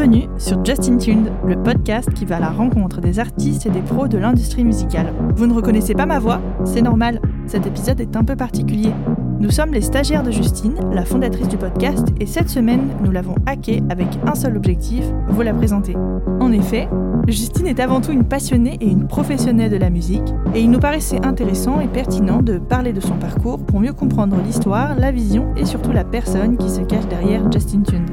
[0.00, 3.82] Bienvenue sur Justin Tuned, le podcast qui va à la rencontre des artistes et des
[3.82, 5.12] pros de l'industrie musicale.
[5.36, 6.40] Vous ne reconnaissez pas ma voix?
[6.64, 8.94] C'est normal, cet épisode est un peu particulier.
[9.40, 13.34] Nous sommes les stagiaires de Justine, la fondatrice du podcast, et cette semaine, nous l'avons
[13.44, 15.94] hacké avec un seul objectif, vous la présenter.
[16.40, 16.88] En effet,
[17.28, 20.80] Justine est avant tout une passionnée et une professionnelle de la musique, et il nous
[20.80, 25.54] paraissait intéressant et pertinent de parler de son parcours pour mieux comprendre l'histoire, la vision
[25.58, 28.10] et surtout la personne qui se cache derrière Justin Tuned.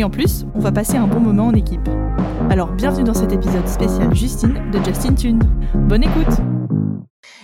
[0.00, 1.86] Et en plus, on va passer un bon moment en équipe.
[2.48, 5.44] Alors bienvenue dans cet épisode spécial Justine de Justin Tuned.
[5.74, 6.40] Bonne écoute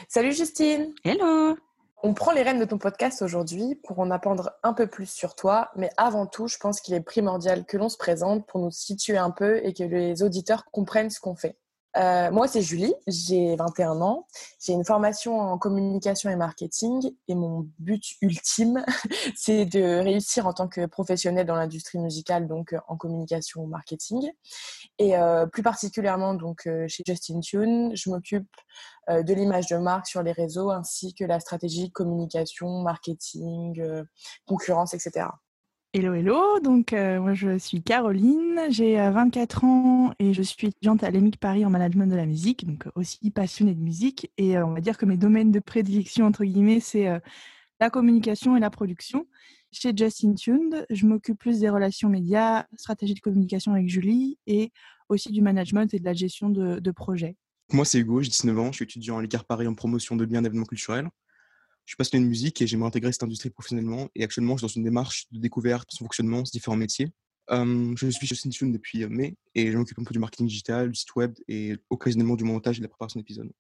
[0.08, 1.58] Salut Justine Hello
[2.02, 5.34] on prend les rênes de ton podcast aujourd'hui pour en apprendre un peu plus sur
[5.34, 8.70] toi, mais avant tout, je pense qu'il est primordial que l'on se présente pour nous
[8.70, 11.58] situer un peu et que les auditeurs comprennent ce qu'on fait.
[11.96, 14.26] Euh, moi, c'est Julie, j'ai 21 ans,
[14.60, 18.84] j'ai une formation en communication et marketing et mon but ultime,
[19.36, 23.66] c'est de réussir en tant que professionnelle dans l'industrie musicale, donc euh, en communication ou
[23.66, 24.30] marketing.
[24.98, 28.48] Et euh, plus particulièrement donc chez Justin Tune, je m'occupe
[29.08, 33.80] de l'image de marque sur les réseaux ainsi que la stratégie communication, marketing,
[34.46, 35.26] concurrence, etc.
[35.98, 36.60] Hello, hello.
[36.60, 41.10] Donc, euh, moi, je suis Caroline, j'ai 24 euh, ans et je suis étudiante à
[41.10, 44.30] l'EMIC Paris en management de la musique, donc aussi passionnée de musique.
[44.36, 47.06] Et euh, on va dire que mes domaines de prédilection, entre guillemets, c'est
[47.80, 49.26] la communication et la production.
[49.72, 54.72] Chez Justin Tuned, je m'occupe plus des relations médias, stratégie de communication avec Julie et
[55.08, 57.36] aussi du management et de la gestion de, projets.
[57.72, 60.26] Moi, c'est Hugo, j'ai 19 ans, je suis étudiant à l'ICAR Paris en promotion de
[60.26, 61.08] biens d'événements culturels.
[61.86, 64.08] Je suis passionné de musique et j'aimerais intégrer cette industrie professionnellement.
[64.16, 67.12] Et actuellement, je suis dans une démarche de découverte de son fonctionnement, ses différents métiers.
[67.48, 70.90] je suis chez Tune depuis euh, mai et je m'occupe un peu du marketing digital,
[70.90, 73.52] du site web et occasionnellement du montage et de la préparation d'épisodes.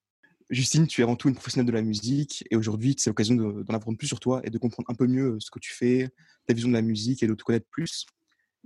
[0.50, 3.74] Justine, tu es avant tout une professionnelle de la musique et aujourd'hui, c'est l'occasion d'en
[3.74, 6.08] apprendre plus sur toi et de comprendre un peu mieux euh, ce que tu fais,
[6.48, 8.06] ta vision de la musique et de te connaître plus.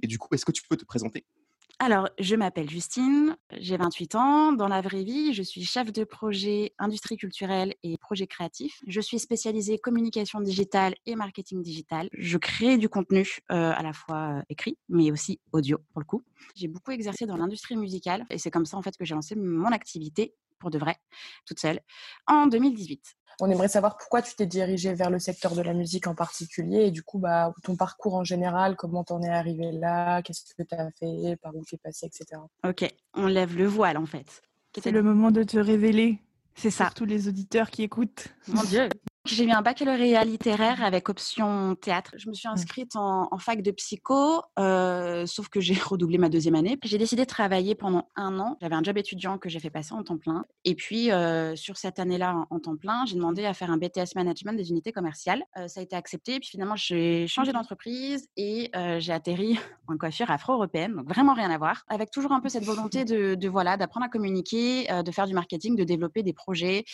[0.03, 1.27] Et du coup, est-ce que tu peux te présenter?
[1.82, 4.52] Alors, je m'appelle Justine, j'ai 28 ans.
[4.52, 8.82] Dans la vraie vie, je suis chef de projet industrie culturelle et projet créatif.
[8.86, 12.10] Je suis spécialisée communication digitale et marketing digital.
[12.12, 16.22] Je crée du contenu euh, à la fois écrit, mais aussi audio pour le coup.
[16.54, 19.34] J'ai beaucoup exercé dans l'industrie musicale et c'est comme ça en fait que j'ai lancé
[19.34, 20.97] mon activité pour de vrai,
[21.47, 21.81] toute seule,
[22.26, 23.03] en 2018.
[23.43, 26.87] On aimerait savoir pourquoi tu t'es dirigée vers le secteur de la musique en particulier
[26.87, 30.62] et du coup, bah, ton parcours en général, comment t'en es arrivé là, qu'est-ce que
[30.62, 32.41] tu as fait, par où tu es passé, etc.
[32.65, 34.43] Ok, on lève le voile en fait.
[34.81, 36.19] C'est le moment de te révéler.
[36.54, 36.84] C'est ça.
[36.87, 38.28] Pour tous les auditeurs qui écoutent.
[38.47, 38.88] Mon Dieu.
[39.32, 42.14] J'ai eu un baccalauréat littéraire avec option théâtre.
[42.16, 42.52] Je me suis mmh.
[42.52, 46.76] inscrite en, fac de psycho, euh, sauf que j'ai redoublé ma deuxième année.
[46.82, 48.56] J'ai décidé de travailler pendant un an.
[48.60, 50.44] J'avais un job étudiant que j'ai fait passer en temps plein.
[50.64, 54.16] Et puis, euh, sur cette année-là, en, temps plein, j'ai demandé à faire un BTS
[54.16, 55.44] Management des unités commerciales.
[55.56, 56.34] Euh, ça a été accepté.
[56.34, 59.58] Et puis finalement, j'ai changé d'entreprise et j'ai atterri
[59.88, 60.96] en coiffure afro-européenne.
[60.96, 61.84] Donc vraiment rien à voir.
[61.88, 65.34] Avec toujours un peu cette volonté de, de voilà, d'apprendre à communiquer, de faire du
[65.34, 66.84] marketing, de développer des projets,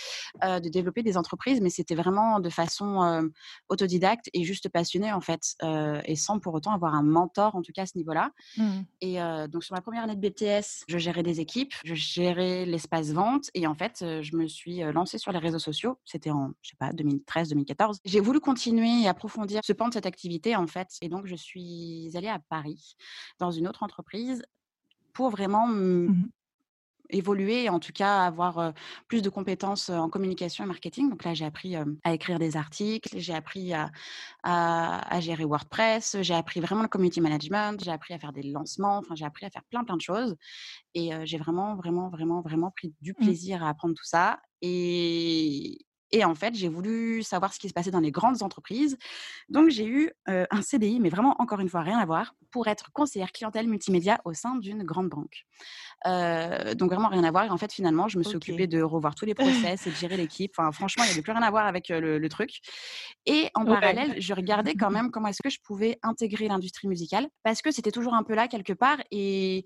[0.42, 1.60] de développer des entreprises.
[1.62, 3.30] Mais c'était vraiment de façon
[3.68, 5.56] autodidacte et juste passionnée en fait,
[6.04, 8.30] et sans pour autant avoir un mentor en tout cas à ce niveau-là.
[8.56, 8.80] Mmh.
[9.00, 13.12] Et donc sur ma première année de BTS, je gérais des équipes, je gérais l'espace
[13.12, 15.98] vente et en fait, je me suis lancée sur les réseaux sociaux.
[16.04, 17.98] C'était en, je sais pas, 2013-2014.
[18.04, 21.36] J'ai voulu continuer et approfondir ce pan de cette activité en fait, et donc je
[21.36, 22.96] suis allée à Paris
[23.38, 24.42] dans une autre entreprise
[25.12, 26.28] pour vraiment mmh
[27.10, 28.72] évoluer et en tout cas avoir
[29.08, 31.10] plus de compétences en communication et marketing.
[31.10, 33.90] Donc là, j'ai appris à écrire des articles, j'ai appris à,
[34.42, 38.98] à, gérer WordPress, j'ai appris vraiment le community management, j'ai appris à faire des lancements,
[38.98, 40.36] enfin j'ai appris à faire plein plein de choses
[40.94, 43.24] et j'ai vraiment vraiment vraiment vraiment pris du mmh.
[43.24, 44.40] plaisir à apprendre tout ça.
[44.62, 45.78] Et,
[46.12, 48.96] et en fait, j'ai voulu savoir ce qui se passait dans les grandes entreprises.
[49.48, 52.92] Donc, j'ai eu un CDI, mais vraiment, encore une fois, rien à voir, pour être
[52.92, 55.46] conseillère clientèle multimédia au sein d'une grande banque.
[56.04, 57.44] donc, vraiment rien à voir.
[57.44, 59.34] Et en fait, finalement, je me suis occupée de revoir tous les
[59.74, 60.52] process et de gérer l'équipe.
[60.56, 62.60] Enfin, franchement, il n'y avait plus rien à voir avec le, truc.
[63.24, 67.28] Et en parallèle, je regardais quand même comment est-ce que je pouvais intégrer l'industrie musicale
[67.44, 68.98] parce que c'était toujours un peu là quelque part.
[69.10, 69.64] Et,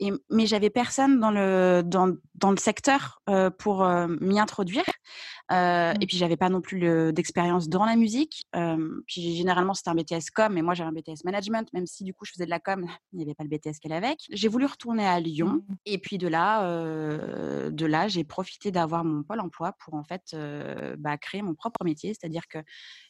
[0.00, 3.22] et mais j'avais personne dans le, dans, dans le secteur
[3.58, 3.86] pour
[4.20, 4.84] m'y introduire.
[5.50, 6.06] Euh, et mmh.
[6.06, 8.44] puis, j'avais pas non plus d'expérience dans la musique.
[9.06, 12.14] puis, généralement, c'était un BTS com, mais moi, j'avais un BTS management, même si du
[12.14, 14.18] coup, je faisais de la com, il n'y avait pas le BTS qu'elle avec.
[14.30, 15.62] J'ai voulu retourner à Lyon.
[15.66, 15.74] Mmh.
[15.86, 16.62] Et puis, de là,
[17.70, 20.36] de là j'ai profité d'avoir mon pôle emploi pour en fait
[20.98, 22.14] bah, créer mon propre métier.
[22.14, 22.58] C'est-à-dire que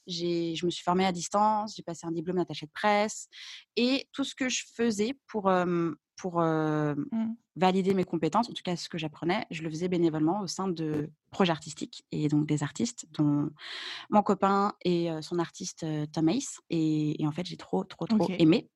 [0.06, 3.28] je me suis formée à distance, j'ai passé un diplôme d'attaché de presse.
[3.76, 5.50] Et tout ce que je faisais pour
[6.16, 7.36] pour mmh.
[7.56, 10.68] Valider mes compétences, en tout cas ce que j'apprenais, je le faisais bénévolement au sein
[10.68, 13.50] de projet artistique et donc des artistes, dont
[14.10, 16.60] mon copain et son artiste Tom Ace.
[16.70, 18.70] Et, en fait, j'ai trop, trop, trop aimé.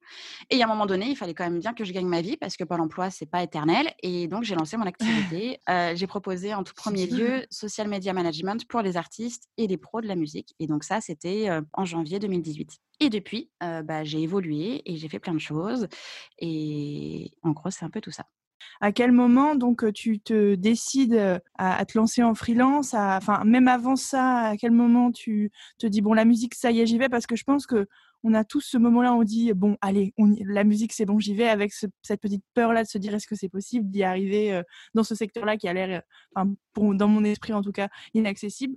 [0.50, 2.36] Et à un moment donné, il fallait quand même bien que je gagne ma vie
[2.36, 3.92] parce que Pôle emploi, c'est pas éternel.
[4.02, 5.60] Et donc, j'ai lancé mon activité.
[5.68, 10.00] j'ai proposé en tout premier lieu social media management pour les artistes et les pros
[10.00, 10.54] de la musique.
[10.58, 12.70] Et donc, ça, c'était en janvier 2018.
[13.00, 15.88] Et depuis, bah, j'ai évolué et j'ai fait plein de choses.
[16.38, 18.24] Et en gros, c'est un peu tout ça.
[18.80, 23.96] À quel moment donc tu te décides à, te lancer en freelance Enfin, même avant
[23.96, 27.08] ça, à quel moment tu te dis bon la musique ça y est j'y vais?
[27.08, 27.86] Parce que je pense que
[28.22, 31.48] on a tous ce moment-là on dit bon allez la musique c'est bon j'y vais
[31.48, 34.62] avec cette petite peur là de se dire est-ce que c'est possible d'y arriver
[34.94, 36.02] dans ce secteur-là qui a l'air,
[36.34, 36.52] enfin,
[36.94, 38.76] dans mon esprit en tout cas inaccessible.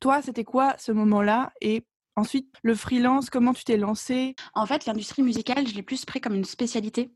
[0.00, 1.52] Toi, c'était quoi ce moment-là?
[1.60, 1.84] Et
[2.18, 4.34] Ensuite, le freelance, comment tu t'es lancé?
[4.54, 7.10] En fait, l'industrie musicale, je l'ai plus pris comme une spécialité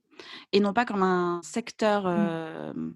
[0.53, 2.95] et non pas comme un secteur mmh.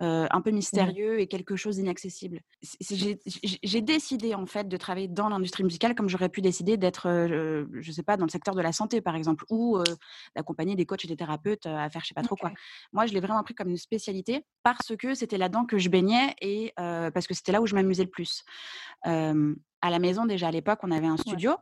[0.00, 2.40] un peu mystérieux et quelque chose d'inaccessible.
[2.80, 7.92] J'ai décidé en fait de travailler dans l'industrie musicale comme j'aurais pu décider d'être, je
[7.92, 9.78] sais pas, dans le secteur de la santé par exemple, ou
[10.34, 12.52] d'accompagner des coachs et des thérapeutes à faire je sais pas trop quoi.
[12.92, 16.34] Moi, je l'ai vraiment pris comme une spécialité parce que c'était là-dedans que je baignais
[16.40, 18.44] et parce que c'était là où je m'amusais le plus.
[19.02, 21.52] à la maison déjà à l'époque, on avait un studio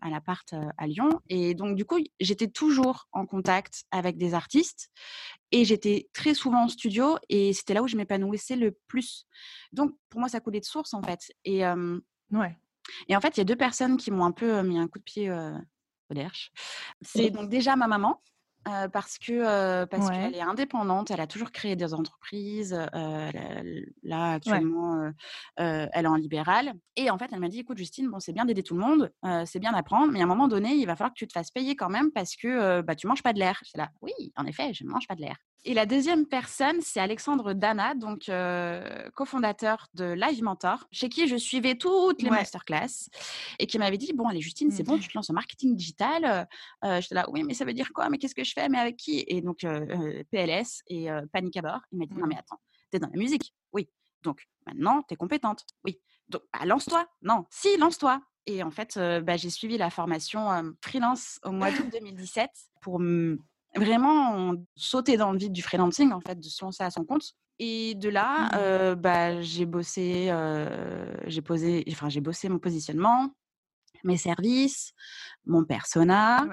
[0.00, 1.20] à l'appart à Lyon.
[1.28, 4.90] Et donc, du coup, j'étais toujours en contact avec des artistes
[5.52, 9.26] et j'étais très souvent en studio et c'était là où je m'épanouissais le plus.
[9.72, 11.32] Donc, pour moi, ça coulait de source, en fait.
[11.44, 12.56] Et, ouais.
[13.08, 14.98] et en fait, il y a deux personnes qui m'ont un peu mis un coup
[14.98, 16.52] de pied au derche.
[17.02, 18.20] C'est donc déjà ma maman
[18.64, 22.72] parce que parce qu'elle est indépendante, elle a toujours créé des entreprises.
[24.02, 25.10] là actuellement,
[25.56, 26.74] elle est en libéral.
[26.96, 29.12] Et en fait, elle m'a dit, écoute Justine, bon c'est bien d'aider tout le monde,
[29.46, 31.50] c'est bien d'apprendre, mais à un moment donné, il va falloir que tu te fasses
[31.50, 33.60] payer quand même parce que bah tu manges pas de l'air.
[33.64, 35.36] C'est là, oui, en effet, je ne mange pas de l'air.
[35.64, 41.28] Et la deuxième personne, c'est Alexandre Dana, donc euh, cofondateur de Live Mentor, chez qui
[41.28, 43.10] je suivais toutes les masterclass
[43.58, 45.00] et qui m'avait dit Bon, allez, Justine, c'est bon, mmh.
[45.00, 46.24] tu te lances en marketing digital.
[46.24, 46.44] Euh,
[46.88, 48.08] euh, j'étais là, oui, mais ça veut dire quoi?
[48.08, 48.70] Mais qu'est-ce que je fais?
[48.70, 49.66] Mais avec qui Et donc,
[50.30, 51.80] PLS et Panic à bord.
[51.92, 52.38] Il m'a dit Non, mais mmh.
[52.38, 52.60] attends,
[52.90, 53.86] tu es dans la musique Oui.
[54.22, 56.00] Donc, maintenant, tu es compétente Oui.
[56.30, 57.44] Donc, bah, lance-toi Non.
[57.50, 62.50] Si, lance-toi et en fait, bah, j'ai suivi la formation freelance au mois d'août 2017
[62.80, 62.98] pour
[63.76, 67.34] vraiment sauter dans le vide du freelancing, en fait, de se lancer à son compte.
[67.58, 68.50] Et de là, mmh.
[68.54, 73.30] euh, bah, j'ai bossé, euh, j'ai posé, enfin, j'ai bossé mon positionnement,
[74.02, 74.92] mes services,
[75.44, 76.46] mon persona.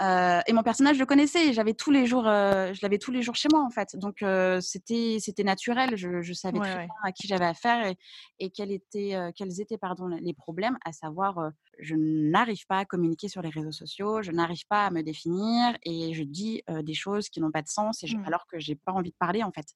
[0.00, 1.52] Euh, et mon personnage, je le connaissais.
[1.52, 3.96] J'avais tous les jours, euh, je l'avais tous les jours chez moi en fait.
[3.96, 5.96] Donc euh, c'était c'était naturel.
[5.96, 7.96] Je, savais très bien à qui j'avais affaire et,
[8.38, 10.78] et quels étaient quels étaient pardon les problèmes.
[10.84, 14.90] À savoir, je n'arrive pas à communiquer sur les réseaux sociaux, je n'arrive pas à
[14.90, 18.24] me définir et je dis des choses qui n'ont pas de sens et mmh.
[18.26, 19.66] alors que j'ai pas envie de parler en fait.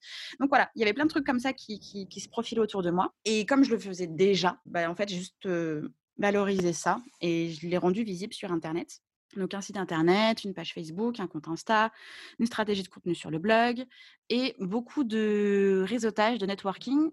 [0.40, 2.60] Donc voilà, il y avait plein de trucs comme ça qui, qui, qui se profilaient
[2.60, 3.12] autour de moi.
[3.24, 5.48] Et comme je le faisais déjà, bah, en fait j'ai juste
[6.18, 9.02] valorisé ça et je l'ai rendu visible sur internet.
[9.36, 11.92] Donc un site internet, une page Facebook, un compte Insta,
[12.38, 13.84] une stratégie de contenu sur le blog
[14.28, 17.10] et beaucoup de réseautage, de networking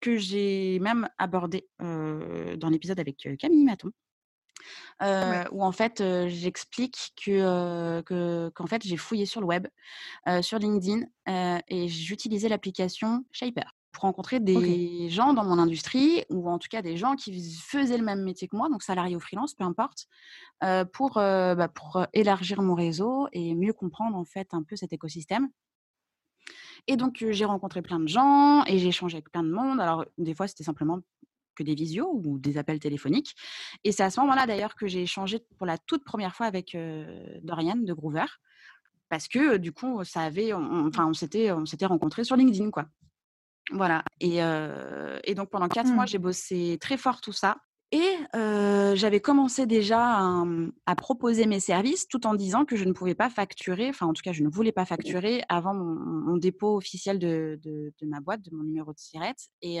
[0.00, 3.90] que j'ai même abordé dans l'épisode avec Camille Maton.
[5.52, 9.68] où en fait j'explique que qu'en fait j'ai fouillé sur le web,
[10.40, 11.06] sur LinkedIn
[11.68, 16.82] et j'utilisais l'application Shaper pour rencontrer des gens dans mon industrie ou en tout cas
[16.82, 20.06] des gens qui faisaient le même métier que moi, donc salariés ou freelance, peu importe,
[20.64, 24.62] euh, pour, euh, bah, pour euh, élargir mon réseau et mieux comprendre en fait un
[24.62, 25.48] peu cet écosystème.
[26.88, 29.78] Et donc j'ai rencontré plein de gens et j'ai échangé avec plein de monde.
[29.78, 31.00] Alors des fois c'était simplement
[31.54, 33.36] que des visios ou des appels téléphoniques.
[33.84, 36.76] Et c'est à ce moment-là d'ailleurs que j'ai échangé pour la toute première fois avec
[37.42, 38.24] Dorian de Groover
[39.08, 42.86] parce que du coup ça avait, enfin on s'était on s'était rencontrés sur LinkedIn quoi.
[43.72, 44.04] Voilà.
[44.20, 46.08] Et, et, donc pendant quatre mois, mmh.
[46.08, 47.56] j'ai bossé très fort tout ça.
[47.94, 48.16] Et
[48.94, 50.18] j'avais commencé déjà
[50.86, 54.14] à, proposer mes services tout en disant que je ne pouvais pas facturer, enfin en
[54.14, 58.40] tout cas je ne voulais pas facturer avant mon, dépôt officiel de, de, ma boîte,
[58.42, 59.48] de mon numéro de sirette.
[59.60, 59.80] Et,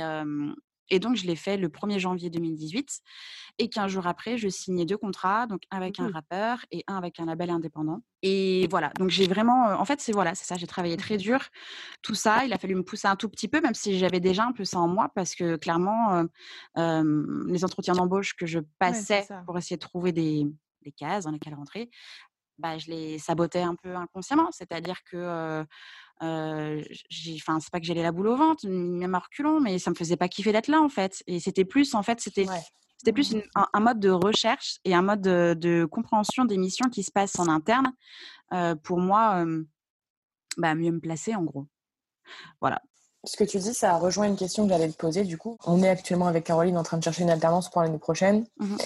[0.90, 3.00] et donc, je l'ai fait le 1er janvier 2018.
[3.58, 6.12] Et 15 jours après, je signais deux contrats, donc un avec un mmh.
[6.12, 8.00] rappeur et un avec un label indépendant.
[8.22, 11.38] Et voilà, donc j'ai vraiment, en fait, c'est voilà, c'est ça, j'ai travaillé très dur.
[12.02, 14.44] Tout ça, il a fallu me pousser un tout petit peu, même si j'avais déjà
[14.44, 16.24] un peu ça en moi, parce que clairement,
[16.76, 20.46] les entretiens d'embauche que je passais pour essayer de trouver des,
[20.82, 21.90] des cases dans lesquelles rentrer,
[22.58, 24.50] bah, je les sabotais un peu inconsciemment.
[24.50, 25.64] C'est-à-dire que
[26.22, 29.96] enfin c'est pas que j'allais la boule au ventre même à reculons mais ça me
[29.96, 32.46] faisait pas kiffer d'être là en fait et c'était plus en fait c'était
[32.96, 33.42] c'était plus mmh.
[33.72, 37.48] un, mode de recherche et un mode de, compréhension des missions qui se passent en
[37.48, 37.92] interne
[38.82, 39.44] pour moi
[40.56, 41.66] bah, mieux me placer en gros
[42.60, 42.80] voilà
[43.24, 45.22] Ce que tu dis, ça rejoint une question que j'allais te poser.
[45.24, 47.98] Du coup, on est actuellement avec Caroline en train de chercher une alternance pour l'année
[47.98, 48.46] prochaine.
[48.58, 48.78] Mhm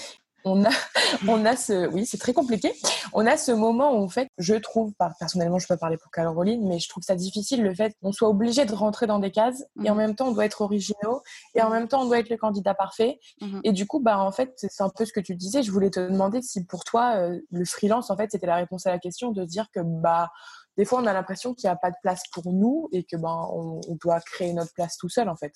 [0.46, 0.70] on a,
[1.28, 2.72] on a ce, oui, c'est très compliqué.
[3.12, 6.66] On a ce moment où, en fait, je trouve, personnellement, je peux parler pour Caroline,
[6.66, 9.64] mais je trouve ça difficile le fait qu'on soit obligé de rentrer dans des cases
[9.84, 10.00] et en mhm.
[10.00, 11.22] même temps, on doit être originaux
[11.54, 13.18] et en même temps, on doit être le candidat parfait.
[13.40, 13.60] Mhm.
[13.64, 15.62] Et du coup, bah, en fait, c'est un peu ce que tu disais.
[15.62, 18.86] Je voulais te demander si pour toi, euh, le freelance, en fait, c'était la réponse
[18.86, 20.30] à la question de dire que, bah,
[20.76, 23.16] des fois, on a l'impression qu'il n'y a pas de place pour nous et que,
[23.16, 25.52] ben, on doit créer notre place tout seul, en fait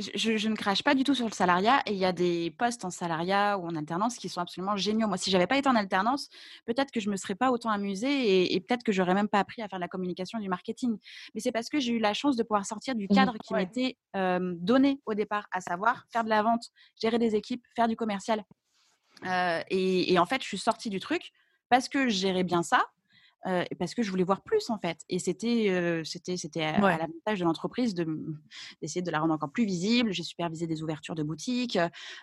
[0.00, 2.84] je, ne crache pas du tout sur le salariat et il y a des postes
[2.84, 5.06] en salariat ou en alternance qui sont absolument géniaux.
[5.06, 6.28] Moi, si j'avais pas été en alternance,
[6.66, 9.62] peut-être que je me serais pas autant amusée et, peut-être que j'aurais même pas appris
[9.62, 10.98] à faire de la communication et du marketing.
[11.34, 13.54] Mais c'est parce que j'ai eu la chance de pouvoir sortir du mmh cadre qui
[13.54, 16.64] m'était donné au départ, à savoir faire de la vente,
[17.00, 18.44] gérer des équipes, faire du commercial.
[19.24, 21.32] et, et, en fait, je suis sortie du truc
[21.68, 22.84] parce que je gérais bien ça,
[23.78, 24.98] parce que je voulais voir plus en fait.
[25.08, 28.06] Et c'était c'était c'était à, l'avantage de l'entreprise de
[28.80, 30.12] d'essayer de la rendre encore plus visible.
[30.12, 31.78] J'ai supervisé des ouvertures de boutiques.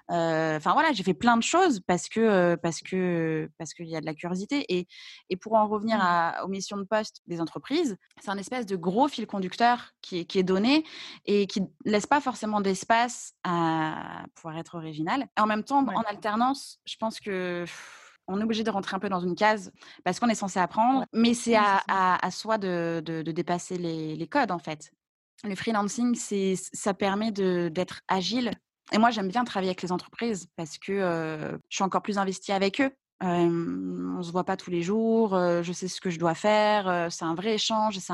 [0.09, 4.01] Enfin voilà, j'ai fait plein de choses parce que parce que parce qu'il y a
[4.01, 4.65] de la curiosité.
[4.69, 4.87] Et,
[5.29, 6.01] et pour en revenir mmh.
[6.01, 10.19] à, aux missions de poste des entreprises, c'est un espèce de gros fil conducteur qui
[10.19, 10.83] est, qui est donné
[11.25, 15.27] et qui laisse pas forcément d'espace à pouvoir être original.
[15.37, 17.65] Et en même temps, en alternance, je pense que
[18.27, 19.71] on est obligé de rentrer un peu dans une case
[20.03, 24.91] parce qu'on est censé apprendre, mais c'est à, soi de, dépasser les, codes en fait.
[25.43, 26.15] Le freelancing,
[26.73, 28.51] ça permet d'être agile.
[28.93, 32.51] Et moi, j'aime bien travailler avec les entreprises parce que je suis encore plus investie
[32.51, 32.91] avec eux.
[33.21, 35.31] on se voit pas tous les jours,
[35.63, 37.07] je sais ce que je dois faire.
[37.11, 38.13] c'est un vrai échange, c'est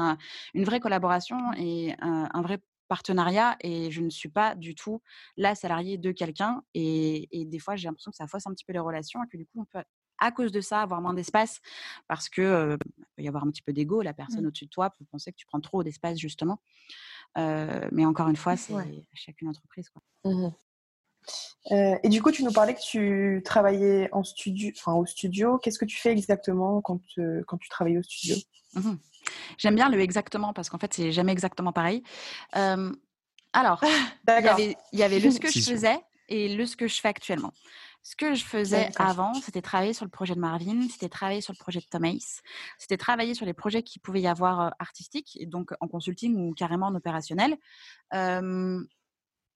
[0.54, 5.02] une vraie collaboration et un, vrai partenariat et je ne suis pas du tout
[5.38, 8.66] la salariée de quelqu'un et, et, des fois j'ai l'impression que ça fausse un petit
[8.66, 9.84] peu les relations et que du coup on peut
[10.20, 11.62] à cause de ça, avoir moins d'espace,
[12.08, 12.78] parce que
[13.16, 14.02] peut y avoir un petit peu d'ego.
[14.02, 14.48] La personne mmh.
[14.48, 16.60] au-dessus de toi peut penser que tu prends trop d'espace, justement.
[17.36, 18.74] mais encore une fois, c'est
[19.14, 19.90] chacune entreprise.
[19.90, 20.02] Quoi.
[20.32, 20.50] Mmh
[21.72, 25.58] et du coup, tu nous parlais que tu travaillais en studio, enfin au studio.
[25.58, 27.00] Qu'est-ce que tu fais exactement quand,
[27.48, 28.36] quand tu travailles au studio?
[28.74, 28.96] Mmh
[29.58, 32.04] J'aime bien le exactement parce qu'en fait, c'est jamais exactement pareil.
[32.52, 33.84] alors,
[34.58, 37.54] il y avait le ce que je faisais et le ce que je fais actuellement.
[38.04, 41.54] Ce que je faisais avant, c'était travailler sur le projet de Marvin, c'était travailler sur
[41.54, 42.06] le projet de Tom
[42.78, 46.54] c'était travailler sur les projets qui pouvaient y avoir artistiques, et donc en consulting ou
[46.54, 47.58] carrément en opérationnel.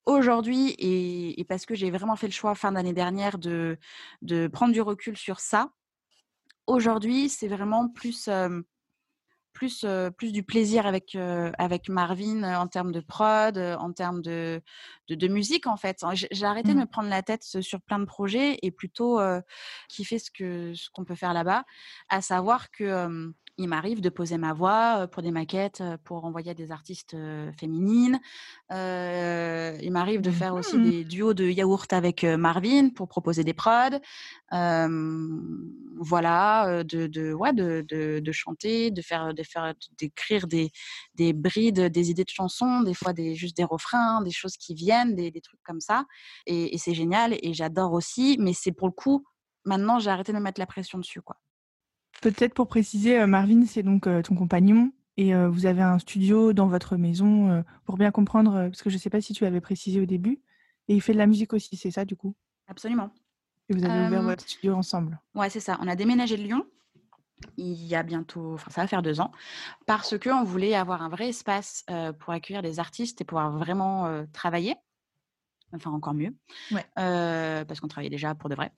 [0.06, 3.78] Aujourd'hui, et, parce que j'ai vraiment fait le choix fin d'année dernière de,
[4.22, 5.70] de prendre du recul sur ça,
[6.66, 8.30] aujourd'hui, c'est vraiment plus
[9.58, 9.86] plus,
[10.18, 11.18] plus du plaisir avec,
[11.58, 14.62] avec Marvin en termes de prod, en termes de,
[15.10, 16.06] de, musique en fait.
[16.14, 16.82] J'ai arrêté de mmh.
[16.82, 19.20] me prendre la tête sur plein de projets et plutôt
[19.90, 21.64] kiffer ce qu'on ce qu'on peut faire là-bas,
[22.10, 26.54] à savoir que il m'arrive de poser ma voix pour des maquettes pour envoyer à
[26.54, 27.16] des artistes
[27.60, 28.20] féminines.
[28.70, 30.90] il m'arrive de faire aussi mmh.
[30.90, 34.00] des duos de yaourt avec Marvin pour proposer des prods.
[36.00, 40.72] voilà, de, de, ouais, de, de, de, chanter, de faire, de faire, d'écrire des,
[41.16, 44.76] des brides, des idées de chansons, des fois des, juste des refrains, des choses qui
[44.76, 46.06] viennent, des, des trucs comme ça.
[46.46, 49.26] Et, et c'est génial et j'adore aussi, mais c'est pour le coup,
[49.66, 51.38] maintenant j'ai arrêté de me mettre la pression dessus, quoi.
[52.22, 56.00] Peut-être pour préciser, euh, Marvin, c'est donc euh, ton compagnon et euh, vous avez un
[56.00, 59.46] studio dans votre maison pour bien comprendre, parce que je ne sais pas si tu
[59.46, 60.42] avais précisé au début.
[60.88, 62.36] Et il fait de la musique aussi, c'est ça du coup?
[62.68, 63.10] Absolument.
[63.70, 65.78] Et vous avez ouvert votre studio ensemble Ouais, c'est ça.
[65.82, 66.66] On a déménagé de Lyon
[67.56, 69.32] il y a bientôt, enfin ça va faire deux ans,
[69.86, 71.86] parce qu'on voulait avoir un vrai espace
[72.20, 74.76] pour accueillir des artistes et pouvoir vraiment travailler
[75.74, 76.34] enfin encore mieux,
[76.96, 78.72] parce qu'on travaillait déjà pour de vrai.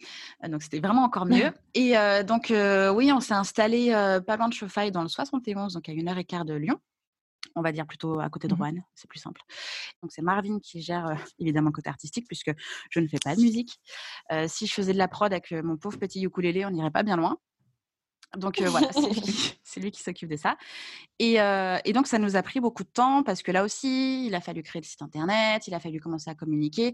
[0.48, 1.52] Donc c'était vraiment encore mieux.
[1.74, 1.94] et
[2.26, 3.92] donc oui, on s'est installé
[4.26, 6.80] pas loin de Chauffaille dans le 71, donc à une heure et quart de Lyon.
[7.56, 9.42] On va dire plutôt à côté de mmh Rouen, c'est plus simple.
[10.02, 12.52] Donc c'est Marvin qui gère évidemment côté artistique puisque
[12.90, 13.80] je ne fais pas de musique.
[14.48, 17.18] si je faisais de la prod avec mon pauvre petit ukulélé, on n'irait pas bien
[17.18, 17.38] loin.
[18.38, 18.90] Donc voilà,
[19.64, 20.58] c'est lui, qui s'occupe de ça.
[21.20, 21.38] Et,
[21.94, 24.62] donc ça nous a pris beaucoup de temps parce que là aussi, il a fallu
[24.64, 26.94] créer le site internet, il a fallu commencer à communiquer.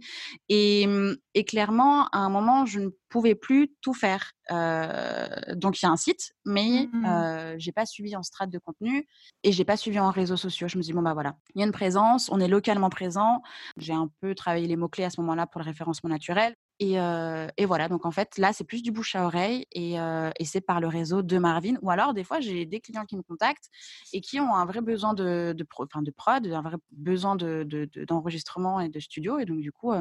[0.50, 1.16] Et, mmh,
[1.48, 4.32] clairement, à un moment, je ne pouvais plus tout faire.
[4.50, 7.56] donc il y a un site, mais mmh.
[7.58, 9.06] j'ai pas suivi en strate de contenu
[9.44, 10.68] et j'ai pas suivi en réseaux sociaux.
[10.68, 13.42] Je me dis bon bah voilà, il y a une présence, on est localement présent.
[13.78, 16.56] J'ai un peu travaillé les mots clés à ce moment-là pour le référencement naturel.
[16.80, 19.98] Et, voilà, donc en fait, là, c'est plus du bouche à oreille et,
[20.46, 21.76] c'est par le réseau de Marvin.
[21.82, 23.70] Ou alors, des fois, j'ai des clients qui me contactent
[24.14, 28.80] et qui ont un vrai besoin de, de, enfin, de prod, un vrai besoin d'enregistrement
[28.80, 29.40] de, et de studio.
[29.40, 29.94] Et donc, du coup,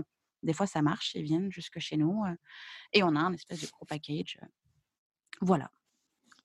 [0.43, 2.25] des fois, ça marche, ils viennent jusque chez nous
[2.93, 4.39] et on a un espèce de gros package.
[5.41, 5.71] Voilà.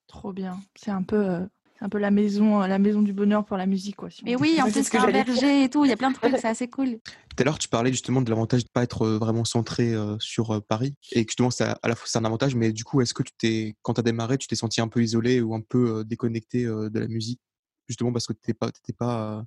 [0.06, 0.60] Trop bien.
[0.74, 1.48] C'est un peu
[1.80, 3.96] un peu la maison, la maison du bonheur pour la musique.
[3.96, 5.84] Quoi, Mais oui, en plus, c'est un berger et tout.
[5.84, 6.98] Il y a plein de trucs, c'est assez cool.
[7.04, 10.62] Tout à l'heure, tu parlais justement de l'avantage de ne pas être vraiment centré sur
[10.66, 10.94] Paris.
[11.12, 12.54] Et justement, à la fois, c'est un avantage.
[12.54, 14.88] Mais du coup, est-ce que tu t'es, quand tu as démarré, tu t'es senti un
[14.88, 17.40] peu isolé ou un peu déconnecté de la musique?
[17.88, 19.44] Justement parce que tu n'étais pas, pas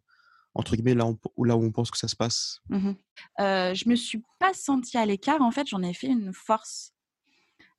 [0.56, 1.06] entre guillemets, là,
[1.38, 2.92] là où on pense que ça se passe mmh
[3.40, 5.42] euh, Je me suis pas sentie à l'écart.
[5.42, 6.93] En fait, j'en ai fait une force.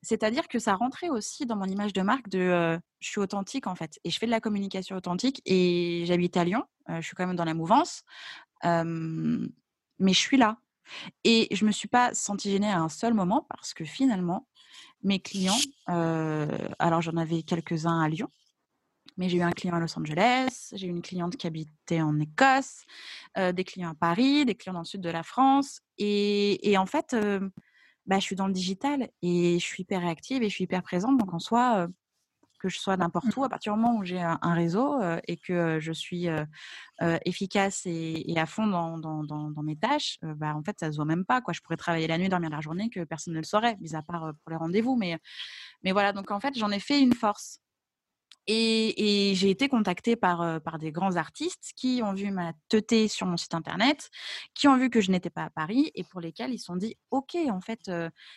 [0.05, 3.75] C'est-à-dire que ça rentrait aussi dans mon image de marque de je suis authentique en
[3.75, 7.27] fait et je fais de la communication authentique et j'habite à Lyon, je suis quand
[7.27, 8.03] même dans la mouvance,
[8.63, 10.59] mais je suis là.
[11.25, 14.47] Et je me suis pas sentie gênée à un seul moment parce que finalement,
[15.03, 15.57] mes clients,
[15.87, 18.29] alors j'en avais quelques-uns à Lyon,
[19.17, 22.21] mais j'ai eu un client à Los Angeles, j'ai eu une cliente qui habitait en
[22.21, 22.85] Écosse,
[23.37, 25.81] des clients à Paris, des clients dans le sud de la France.
[25.97, 27.17] Et, en fait,
[28.07, 30.83] bah, je suis dans le digital et je suis hyper réactive et je suis hyper
[30.83, 31.19] présente.
[31.19, 31.89] Donc en soi,
[32.61, 35.79] que je sois n'importe où, à partir du moment où j'ai un, réseau et que
[35.81, 36.29] je suis
[37.25, 41.27] efficace et, à fond dans, dans, mes tâches, bah, en fait, ça se voit même
[41.27, 41.43] pas.
[41.43, 41.53] Quoi.
[41.53, 44.03] Je pourrais travailler la nuit, dormir la journée, que personne ne le saurait, mis à
[44.03, 44.97] part pour les rendez-vous.
[44.97, 45.19] Mais,
[45.83, 47.61] mais voilà, donc en fait, j'en ai fait une force.
[48.47, 53.27] Et, j'ai été contactée par, par des grands artistes qui ont vu ma teuté sur
[53.27, 54.11] mon site internet,
[54.55, 56.77] qui ont vu que je n'étais pas à Paris et pour lesquels ils se sont
[56.77, 57.91] dit Ok, en fait,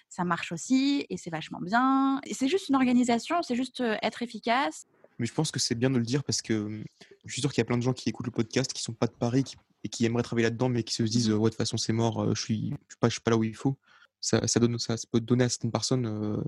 [0.10, 2.22] ça marche aussi et c'est vachement bien.
[2.32, 4.88] C'est juste une organisation, c'est juste être efficace.
[5.20, 6.84] Mais je pense que c'est bien de le dire parce que mmh,
[7.26, 8.94] je suis sûr qu'il y a plein de gens qui écoutent le podcast qui sont
[8.94, 11.50] pas de Paris et qui aimeraient travailler là-dedans, mais qui se disent mmh Ouais, de
[11.50, 13.56] toute façon, c'est mort, je suis, je suis, pas, je suis pas là où il
[13.56, 13.78] faut.
[14.22, 16.44] Ça, ça, donne, ça, peut donner à certaines personnes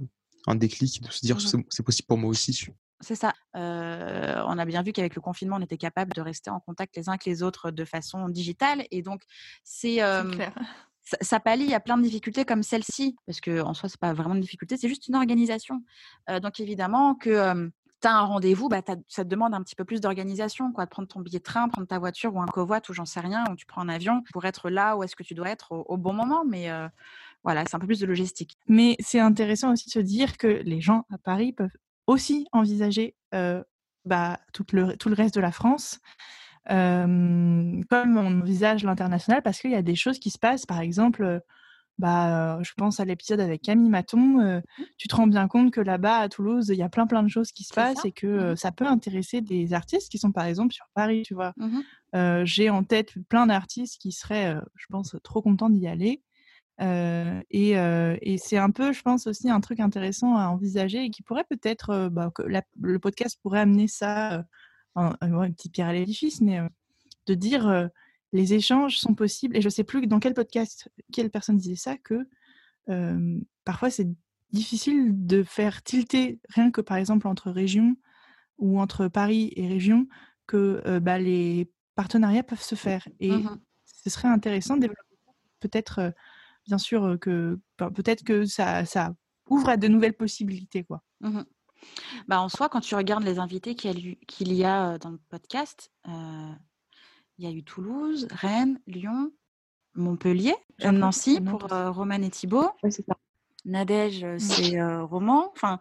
[0.47, 2.67] un déclic de se dire mmh C'est possible pour moi aussi.
[3.01, 3.33] C'est ça.
[3.53, 7.09] on a bien vu qu'avec le confinement, on était capable de rester en contact les
[7.09, 8.85] uns avec les autres de façon digitale.
[8.91, 9.21] Et donc,
[9.63, 9.99] c'est.
[11.01, 14.13] Ça, ça, pallie à plein de difficultés comme celle-ci, parce qu'en soi, ce n'est pas
[14.13, 15.81] vraiment une difficulté, c'est juste une organisation.
[16.41, 20.01] donc, évidemment, que tu as un rendez-vous, bah, ça te demande un petit peu plus
[20.01, 22.93] d'organisation, quoi, de prendre ton billet de train, prendre ta voiture ou un covoit ou
[22.93, 25.33] j'en sais rien, ou tu prends un avion pour être là où est-ce que tu
[25.33, 26.43] dois être au, bon moment.
[26.45, 26.69] Mais
[27.43, 28.57] voilà, c'est un peu plus de logistique.
[28.67, 31.71] Mais c'est intéressant aussi de se dire que les gens à Paris peuvent
[32.09, 33.15] aussi envisager
[34.05, 35.99] bah, tout, le, tout le reste de la France.
[36.67, 40.65] comme on envisage l'international parce qu'il y a des choses qui se passent.
[40.65, 41.41] Par exemple,
[41.99, 44.17] bah, je pense à l'épisode avec Camille Maton.
[44.17, 44.61] Mmh.
[44.97, 47.27] tu te rends bien compte que là-bas, à Toulouse, il y a plein plein de
[47.27, 50.45] choses qui se passent et que mmh ça peut intéresser des artistes qui sont par
[50.45, 51.53] exemple sur Paris, tu vois.
[51.57, 51.81] Mmh
[52.43, 56.23] j'ai en tête plein d'artistes qui seraient, je pense, trop contents d'y aller.
[56.79, 61.45] Et, c'est un peu, je pense aussi, un truc intéressant à envisager et qui pourrait
[61.49, 62.43] peut-être, bah, que
[62.81, 64.45] le podcast pourrait amener ça,
[64.95, 66.59] un, une petite pierre à l'édifice, mais
[67.25, 67.89] de dire
[68.31, 69.57] les échanges sont possibles.
[69.57, 72.27] Et je ne sais plus dans quel podcast, quelle personne disait ça, que
[73.65, 74.07] parfois c'est
[74.51, 77.95] difficile de faire tilter, rien que par exemple entre régions
[78.57, 80.07] ou entre Paris et région,
[80.47, 83.07] que bah, les partenariats peuvent se faire.
[83.19, 83.59] Et mmh
[84.03, 85.01] ce serait intéressant de développer
[85.59, 86.13] peut-être
[86.69, 89.13] bien sûr que peut-être que ça, ça,
[89.49, 91.01] ouvre à de nouvelles possibilités quoi.
[91.21, 91.41] Mmh
[92.27, 97.45] bah, en soi, quand tu regardes les invités qu'il y a dans le podcast, il
[97.45, 99.31] y a eu Toulouse, Rennes, Lyon,
[99.95, 102.69] Montpellier, Nancy pour Roman et Thibault.
[102.83, 103.15] Oui, c'est ça.
[103.63, 104.39] Nadège, mmh.
[104.39, 105.49] c'est Roman.
[105.53, 105.79] Enfin,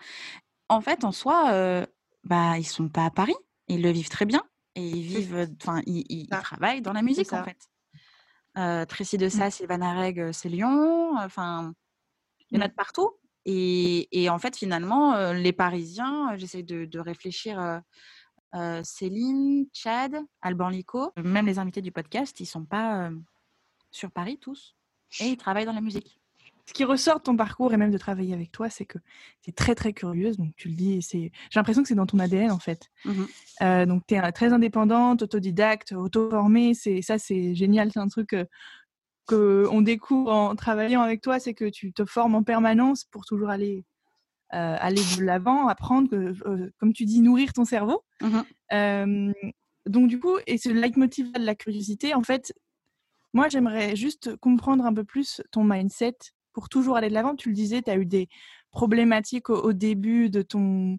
[0.69, 1.85] en fait, en soi,
[2.23, 3.35] bah, ils sont pas à Paris.
[3.67, 4.45] Ils le vivent très bien
[4.77, 7.59] et ils vivent, enfin, ils, travaillent dans la musique en fait.
[8.59, 9.31] Euh, Tracy de mmh.
[9.31, 11.17] Sass, Sylvana Reg, c'est Lyon.
[11.19, 11.73] Enfin,
[12.51, 12.71] il y en a mmh.
[12.71, 13.11] de partout.
[13.51, 17.81] Et, en fait, finalement, les Parisiens, j'essaie de, réfléchir.
[18.83, 23.11] Céline, Chad, Alban Lico, même les invités du podcast, ils sont pas
[23.91, 24.75] sur Paris tous
[25.21, 26.21] et ils travaillent dans la musique.
[26.69, 28.99] Ce qui ressort de ton parcours et même de travailler avec toi, c'est que
[29.41, 30.37] tu es très très curieuse.
[30.37, 32.91] Donc tu le dis, j'ai l'impression que c'est dans ton ADN en fait.
[33.07, 36.75] Mmh donc tu es très indépendante, autodidacte, auto-formée.
[36.75, 37.91] C'est ça, c'est génial.
[37.91, 38.37] C'est un truc
[39.27, 43.25] que on découvre en travaillant avec toi, c'est que tu te formes en permanence pour
[43.25, 43.87] toujours aller
[44.53, 48.05] euh, aller de l'avant, apprendre, euh, comme tu dis, nourrir ton cerveau.
[48.21, 49.33] Mmh
[49.87, 52.53] donc du coup, et ce leitmotiv de la curiosité, en fait,
[53.33, 56.19] moi j'aimerais juste comprendre un peu plus ton mindset
[56.59, 57.37] pour toujours aller de l'avant.
[57.37, 58.29] Tu le disais, tu as eu des
[58.73, 60.99] problématiques au, début de ton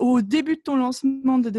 [0.00, 1.50] au début de ton lancement de,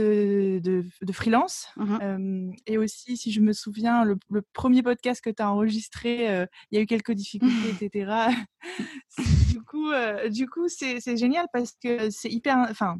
[0.59, 1.69] de, freelance.
[1.77, 4.17] Mmh et aussi, si je me souviens, le,
[4.51, 6.25] premier podcast que tu as enregistré,
[6.69, 8.27] il y a eu quelques difficultés, etc.
[9.47, 9.91] du coup,
[10.29, 12.57] du coup c'est génial parce que c'est hyper.
[12.69, 12.97] Enfin,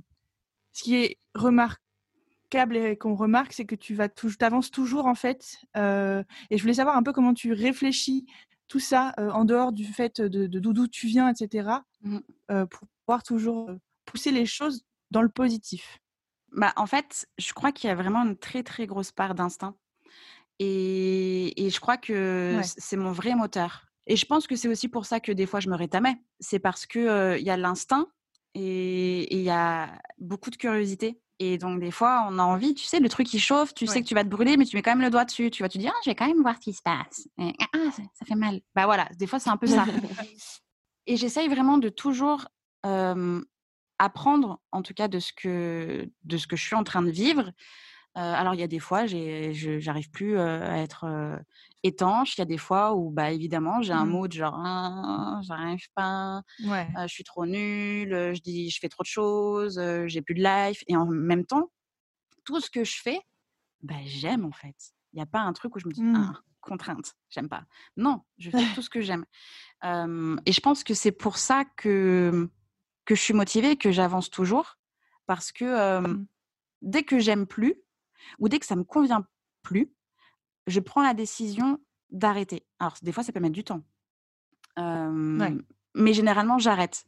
[0.71, 4.07] ce qui est remarquable et qu'on remarque, c'est que tu vas
[4.39, 5.57] avances toujours en fait.
[5.75, 8.25] et je voulais savoir un peu comment tu réfléchis
[8.67, 11.83] tout ça en dehors du fait de d'où tu viens, etc.
[12.01, 13.69] Mmh pour pouvoir toujours
[14.05, 15.99] pousser les choses dans le positif?
[16.51, 19.75] Bah, En fait, je crois qu'il y a vraiment une très, très grosse part d'instinct.
[20.59, 23.85] Et, et, je crois que c'est mon vrai moteur.
[24.07, 26.15] Et je pense que c'est aussi pour ça que des fois je me rétamais.
[26.39, 28.07] C'est parce qu'il il y a l'instinct
[28.53, 31.19] et il y a beaucoup de curiosité.
[31.39, 34.01] Et donc, des fois, on a envie, tu sais, le truc qui chauffe, tu sais
[34.01, 35.51] que tu vas te brûler, mais tu mets quand même le doigt dessus.
[35.51, 37.27] Tu vas te dire, ah, je vais quand même voir ce qui se passe.
[37.37, 38.61] ah, ça, fait mal.
[38.73, 39.85] Bah voilà, des fois, c'est un peu ça.
[41.07, 42.47] et j'essaye vraiment de toujours
[43.97, 47.11] apprendre, en tout cas, de ce, que, de ce que je suis en train de
[47.11, 47.51] vivre.
[48.15, 51.05] Alors, il y a des fois, je n'arrive plus à être
[51.83, 52.37] étanche.
[52.37, 54.09] Il y a des fois où, bah, évidemment, j'ai un mmh.
[54.09, 59.07] mood genre, «Ah, j'arrive pas, je suis trop nulle, je dis, je fais trop de
[59.07, 60.83] choses, j'ai plus de life.
[60.87, 61.71] Et en même temps,
[62.43, 63.19] tout ce que je fais,
[63.81, 64.75] bah, j'aime en fait.
[65.13, 66.41] Il n'y a pas un truc où je me dis, «Ah, mmh.
[66.61, 67.63] contrainte, j'aime pas.
[67.97, 69.25] Non, je fais tout ce que j'aime.
[69.83, 72.49] et je pense que c'est pour ça que,
[73.05, 74.77] que je suis motivée, que j'avance toujours.
[75.27, 76.27] Parce que mmh.
[76.81, 77.75] dès que j'aime plus,
[78.39, 79.25] ou dès que ça me convient
[79.61, 79.91] plus,
[80.67, 82.65] je prends la décision d'arrêter.
[82.79, 83.81] Alors, des fois, ça peut mettre du temps.
[85.97, 87.05] Mais généralement, j'arrête.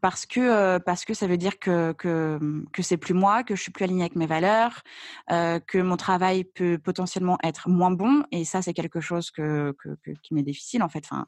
[0.00, 3.60] Parce que, parce que ça veut dire que, que, que c'est plus moi, que je
[3.60, 4.82] suis plus alignée avec mes valeurs,
[5.28, 8.24] que mon travail peut potentiellement être moins bon.
[8.30, 9.76] Et ça, c'est quelque chose que,
[10.22, 11.04] qui m'est difficile, en fait.
[11.04, 11.26] Enfin,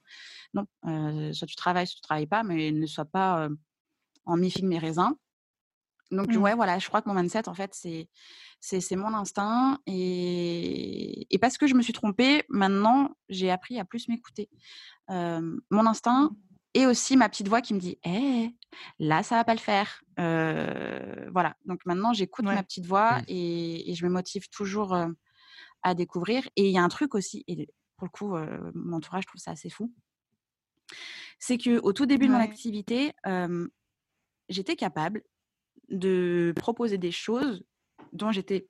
[0.55, 0.67] non,
[1.35, 3.49] soit tu travailles, soit tu ne travailles pas, mais ne sois pas
[4.25, 5.13] en mi-figue, mes raisins.
[6.11, 6.37] Donc, mmh.
[6.37, 8.09] ouais, voilà, je crois que mon mindset, en fait, c'est,
[8.61, 9.79] c'est, mon instinct.
[9.87, 14.51] Et, et, parce que je me suis trompée, maintenant, j'ai appris à plus m'écouter.
[15.09, 16.37] mon instinct mmh.
[16.75, 18.57] et aussi ma petite voix qui me dit hé, «Eh,
[18.99, 20.03] là, ça va pas le faire.
[20.17, 21.57] voilà.
[21.65, 23.25] Donc, maintenant, j'écoute ma petite voix mmh.
[23.29, 24.97] et, je me motive toujours
[25.83, 26.49] à découvrir.
[26.57, 28.37] Et il y a un truc aussi, et pour le coup,
[28.75, 29.93] mon entourage, je trouve ça assez fou.
[31.39, 33.13] C'est qu'au tout début de mon activité,
[34.49, 35.23] j'étais capable
[35.89, 37.65] de proposer des choses
[38.13, 38.69] dont j'étais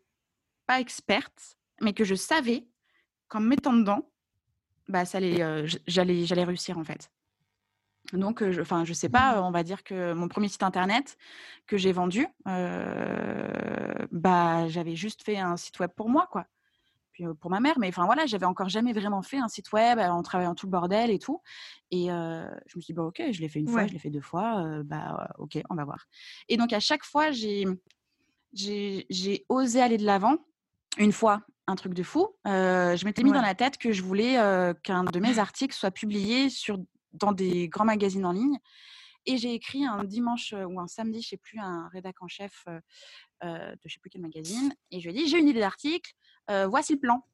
[0.67, 2.67] pas experte, mais que je savais
[3.29, 4.09] qu'en me mettant dedans,
[4.89, 7.11] bah, allait, j'allais, j'allais réussir en fait.
[8.13, 11.17] Donc, enfin, je, sais pas, on va dire que mon premier site internet
[11.67, 13.09] que j'ai vendu, bah,
[14.69, 16.47] j'avais juste fait un site web pour moi, quoi
[17.41, 17.79] pour ma mère.
[17.79, 20.71] Mais enfin voilà, j'avais encore jamais vraiment fait un site web en travaillant tout le
[20.71, 21.41] bordel et tout.
[21.91, 24.11] Et je me suis dit, bah, ok, je l'ai fait une fois, je l'ai fait
[24.11, 26.07] deux fois, bah ok, on va voir.
[26.49, 27.67] Et donc à chaque fois, j'ai,
[28.53, 30.37] j'ai, osé aller de l'avant.
[30.99, 32.29] Une fois, un truc de fou.
[32.45, 34.35] je m'étais mis dans la tête que je voulais
[34.83, 36.79] qu'un de mes articles soit publié sur,
[37.13, 38.59] dans des grands magazines en ligne.
[39.27, 42.65] Et j'ai écrit un dimanche ou un samedi, je sais plus, un rédac en chef
[43.43, 44.75] de je sais plus quel magazine.
[44.91, 46.13] Et je lui ai dit, j'ai une idée d'article,
[46.49, 47.27] voici le plan.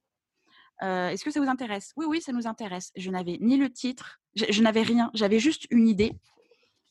[0.80, 1.92] Est-ce que ça vous intéresse?
[1.96, 2.92] Oui, oui, ça nous intéresse.
[2.96, 5.10] Je n'avais ni le titre, je, n'avais rien.
[5.14, 6.12] J'avais juste une idée.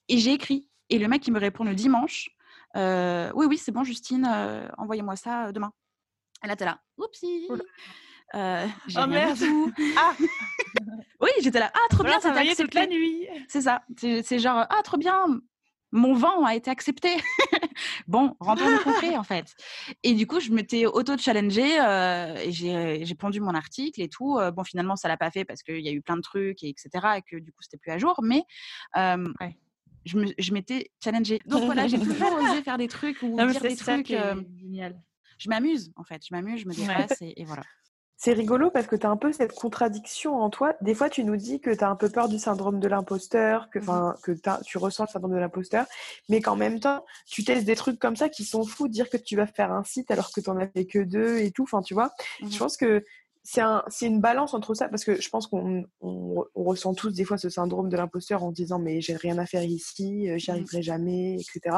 [0.09, 0.67] Et j'ai écrit.
[0.89, 2.29] Et le mec, il me répond le dimanche.
[2.75, 4.25] oui, oui, c'est bon, Justine,
[4.77, 5.71] envoyez-moi ça demain.
[6.43, 6.81] Et là, t'es là.
[6.97, 7.47] Oupsie.
[8.35, 9.37] Euh, oh merde
[9.97, 10.13] Ah
[11.21, 11.71] Oui, j'étais là.
[11.73, 13.27] Ah, trop bien, ça va toute la nuit.
[13.47, 13.81] C'est ça.
[13.97, 15.41] C'est genre, ah, trop bien,
[15.91, 17.09] mon vent a été accepté.
[18.07, 19.53] bon, rentrons au concret en fait.
[20.03, 24.37] Et du coup, je m'étais auto-challengée euh, et j'ai pondu mon article et tout.
[24.37, 26.63] Euh, bon, finalement, ça l'a pas fait parce qu'il y a eu plein de trucs,
[26.63, 26.89] et etc.
[27.17, 28.19] Et que du coup, c'était plus à jour.
[28.23, 28.43] Mais
[28.97, 29.27] euh,
[30.05, 31.39] je m'étais challengée.
[31.45, 34.13] Donc voilà, j'ai toujours osé faire des trucs ou dire des trucs.
[34.57, 35.01] génial.
[35.37, 36.21] Je m'amuse en fait.
[36.27, 37.63] Je m'amuse, je me dépasse et voilà.
[38.21, 40.75] C'est rigolo parce que tu as un peu cette contradiction en toi.
[40.81, 43.69] Des fois, tu nous dis que tu as un peu peur du syndrome de l'imposteur,
[43.69, 44.33] que, mmh que
[44.65, 45.85] tu ressens le syndrome de l'imposteur,
[46.27, 49.15] mais qu'en même temps, tu testes des trucs comme ça qui sont fous, dire que
[49.15, 51.63] tu vas faire un site alors que tu n'en as fait que deux et tout.
[51.63, 53.05] Enfin, tu vois, mmh je pense que
[53.41, 57.23] c'est un, une balance entre ça parce que je pense qu'on on, ressent tous des
[57.23, 60.51] fois ce syndrome de l'imposteur en disant mais j'ai rien à faire ici, euh, j'y
[60.51, 61.77] mmh arriverai jamais, etc.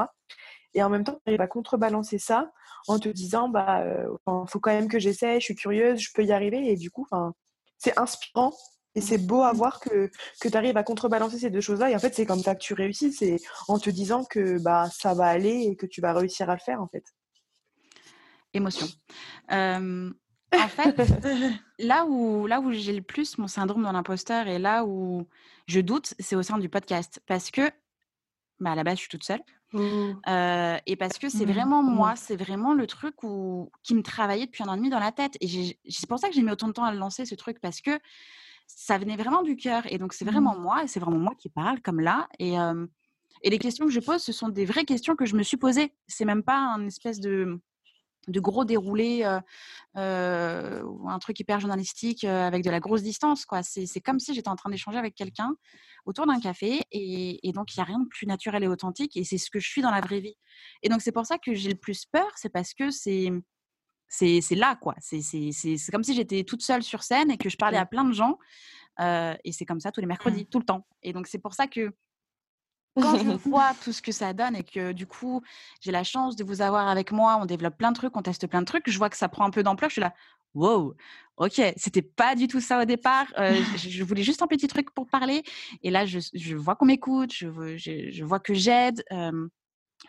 [0.74, 2.52] Et en même temps, tu arrives à contrebalancer ça
[2.88, 6.24] en te disant, bah, il faut quand même que j'essaie, je suis curieuse, je peux
[6.24, 6.72] y arriver.
[6.72, 7.06] Et du coup,
[7.78, 8.54] c'est inspirant
[8.96, 9.58] et c'est beau à mmh.
[9.58, 11.90] voir que, que tu arrives à contrebalancer ces deux choses-là.
[11.92, 14.90] Et en fait, c'est comme ça que tu réussis, c'est en te disant que bah,
[14.92, 17.04] ça va aller et que tu vas réussir à le faire, en fait.
[18.54, 18.88] Émotion.
[19.50, 20.12] en
[20.68, 20.96] fait,
[21.80, 25.26] là où, là où j'ai le plus mon syndrome de l'imposteur et là où
[25.68, 27.22] je doute, c'est au sein du podcast.
[27.28, 27.72] Parce que,
[28.60, 29.42] bah, à la base, je suis toute seule.
[29.74, 30.80] Mmh.
[30.86, 31.52] et parce que c'est mmh.
[31.52, 31.96] vraiment mmh.
[31.96, 35.00] moi, c'est vraiment le truc où, qui me travaillait depuis un an et demi dans
[35.00, 35.38] la tête.
[35.42, 37.60] Et c'est pour ça que j'ai mis autant de temps à le lancer, ce truc,
[37.62, 37.92] parce que
[38.68, 39.84] ça venait vraiment du cœur.
[39.92, 42.28] Et donc, c'est vraiment moi, et c'est vraiment moi qui parle, comme là.
[42.40, 42.56] Et,
[43.44, 45.58] et les questions que je pose, ce sont des vraies questions que je me suis
[45.58, 45.94] posées.
[46.08, 47.60] C'est même pas un espèce de
[48.28, 49.24] de gros déroulés
[49.98, 53.46] euh, ou un truc hyper journalistique avec de la grosse distance.
[53.46, 53.64] quoi.
[53.64, 55.56] C'est comme si j'étais en train d'échanger avec quelqu'un
[56.06, 59.24] autour d'un café et, donc il n'y a rien de plus naturel et authentique et
[59.24, 60.36] c'est ce que je suis dans la vraie vie.
[60.84, 63.32] Et donc c'est pour ça que j'ai le plus peur, c'est parce que c'est
[64.08, 64.96] c'est là quoi.
[65.00, 65.22] C'est
[65.92, 68.38] comme si j'étais toute seule sur scène et que je parlais à plein de gens
[69.00, 70.50] et c'est comme ça tous les mercredis, mmh.
[70.52, 70.86] tout le temps.
[71.02, 71.92] Et donc c'est pour ça que
[72.96, 75.42] quand je vois tout ce que ça donne et que du coup,
[75.80, 78.48] j'ai la chance de vous avoir avec moi, on développe plein de trucs, on teste
[78.48, 80.14] plein de trucs, je vois que ça prend un peu d'ampleur, je suis là,
[80.54, 80.96] wow,
[81.38, 84.92] ok, c'était pas du tout ça au départ, euh, je, voulais juste un petit truc
[84.92, 85.44] pour parler,
[85.84, 89.04] et là, je, je vois qu'on m'écoute, je, vois que j'aide.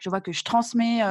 [0.00, 1.02] je vois que je transmets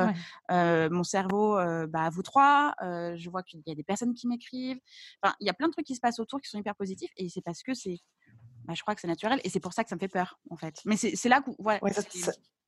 [0.52, 1.56] euh, mon cerveau
[1.88, 2.74] bah, à vous trois.
[2.82, 4.80] je vois qu'il y a des personnes qui m'écrivent.
[5.22, 7.12] Enfin, il y a plein de trucs qui se passent autour qui sont hyper positifs.
[7.16, 8.00] Et c'est parce que c'est
[8.66, 10.40] bah, je crois que c'est naturel et c'est pour ça que ça me fait peur,
[10.50, 10.82] en fait.
[10.86, 11.80] Mais c'est là que ouais,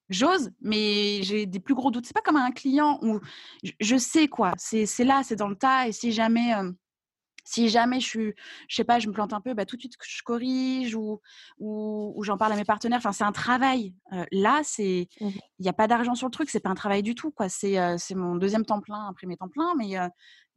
[0.10, 2.06] j'ose, mais j'ai des plus gros doutes.
[2.06, 3.20] C'est pas comme un client où
[3.80, 6.54] je, sais quoi, c'est là, c'est dans le tas et si jamais.
[7.46, 8.34] si jamais je suis,
[8.70, 11.20] je sais pas, je me plante un peu, bah, tout de suite je corrige ou,
[11.60, 13.00] ou, j'en parle à mes partenaires.
[13.00, 13.94] Enfin, c'est un travail.
[14.32, 15.30] là, c'est, mmh
[15.60, 16.50] il n'y a pas d'argent sur le truc.
[16.50, 17.48] C'est pas un travail du tout, quoi.
[17.48, 19.98] C'est, c'est mon deuxième temps plein, un premier temps plein, mais,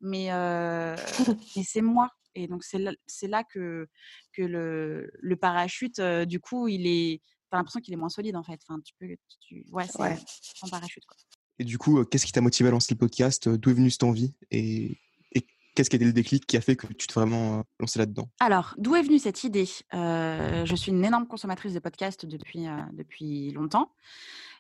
[0.01, 0.29] mais,
[1.57, 2.11] mais c'est moi.
[2.35, 3.89] Et donc, c'est là, là, que,
[4.33, 7.23] que le, le parachute, du coup, il est.
[7.51, 8.61] T'as l'impression qu'il est moins solide, en fait.
[8.69, 9.07] Enfin, tu peux.
[9.41, 10.19] Tu, ouais, c'est ouais.
[10.63, 11.17] un parachute, quoi.
[11.59, 14.03] Et du coup, qu'est-ce qui t'a motivé à lancer le podcast D'où est venue cette
[14.03, 14.99] envie et,
[15.33, 17.99] et qu'est-ce qui a été le déclic qui a fait que tu t'es vraiment lancé
[17.99, 18.29] là-dedans?
[18.41, 19.67] Alors, d'où est venue cette idée?
[19.93, 23.91] Je suis une énorme consommatrice de podcasts depuis, depuis longtemps.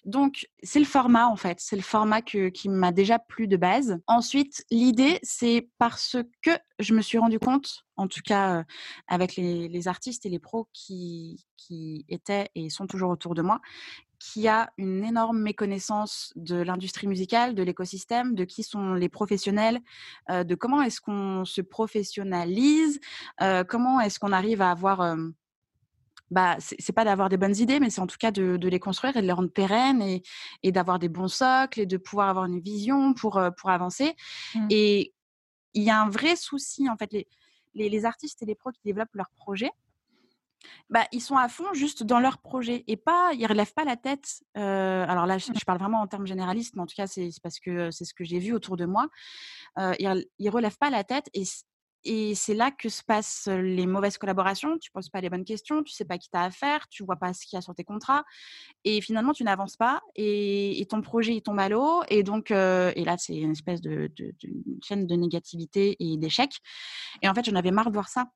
[0.06, 1.58] Donc, c'est le format, en fait.
[1.60, 3.98] C'est le format qui m'a déjà plu de base.
[4.06, 8.62] Ensuite, l'idée, c'est parce que je me suis rendu compte, en tout cas
[9.08, 11.44] avec les, artistes et les pros qui,
[12.08, 13.60] étaient et sont toujours autour de moi,
[14.20, 19.08] qu'il y a une énorme méconnaissance de l'industrie musicale, de l'écosystème, de qui sont les
[19.08, 19.80] professionnels,
[20.30, 23.00] de comment est-ce qu'on se professionnalise,
[23.68, 25.16] comment est-ce qu'on arrive à avoir
[26.30, 29.16] bah, c'est pas d'avoir des bonnes idées, mais c'est en tout cas de, les construire
[29.16, 30.22] et de les rendre pérennes et,
[30.62, 34.14] et d'avoir des bons socles et de pouvoir avoir une vision pour, pour avancer.
[34.54, 34.66] Mmh.
[34.70, 35.14] Et
[35.74, 37.26] il y a un vrai souci, en fait, les,
[37.74, 39.70] les, artistes et les pros qui développent leurs projets,
[40.90, 43.96] bah, ils sont à fond juste dans leur projet et pas, ils relèvent pas la
[43.96, 44.42] tête.
[44.54, 45.54] alors là, je, mmh.
[45.64, 48.24] parle vraiment en termes généralistes, mais en tout cas, c'est parce que c'est ce que
[48.24, 49.06] j'ai vu autour de moi.
[49.78, 51.44] ils, ils relèvent pas la tête et
[52.06, 54.78] et c'est là que se passent les mauvaises collaborations.
[54.78, 57.32] Tu poses pas les bonnes questions, tu sais pas qui t'as affaire, tu vois pas
[57.34, 58.24] ce qu'il y a sur tes contrats.
[58.84, 62.02] Et finalement, tu n'avances pas et, ton projet, tombe à l'eau.
[62.08, 64.10] Et donc, et là, c'est une espèce de,
[64.82, 66.58] chaîne de négativité et d'échecs.
[67.22, 68.26] Et en fait, j'en avais marre de voir ça.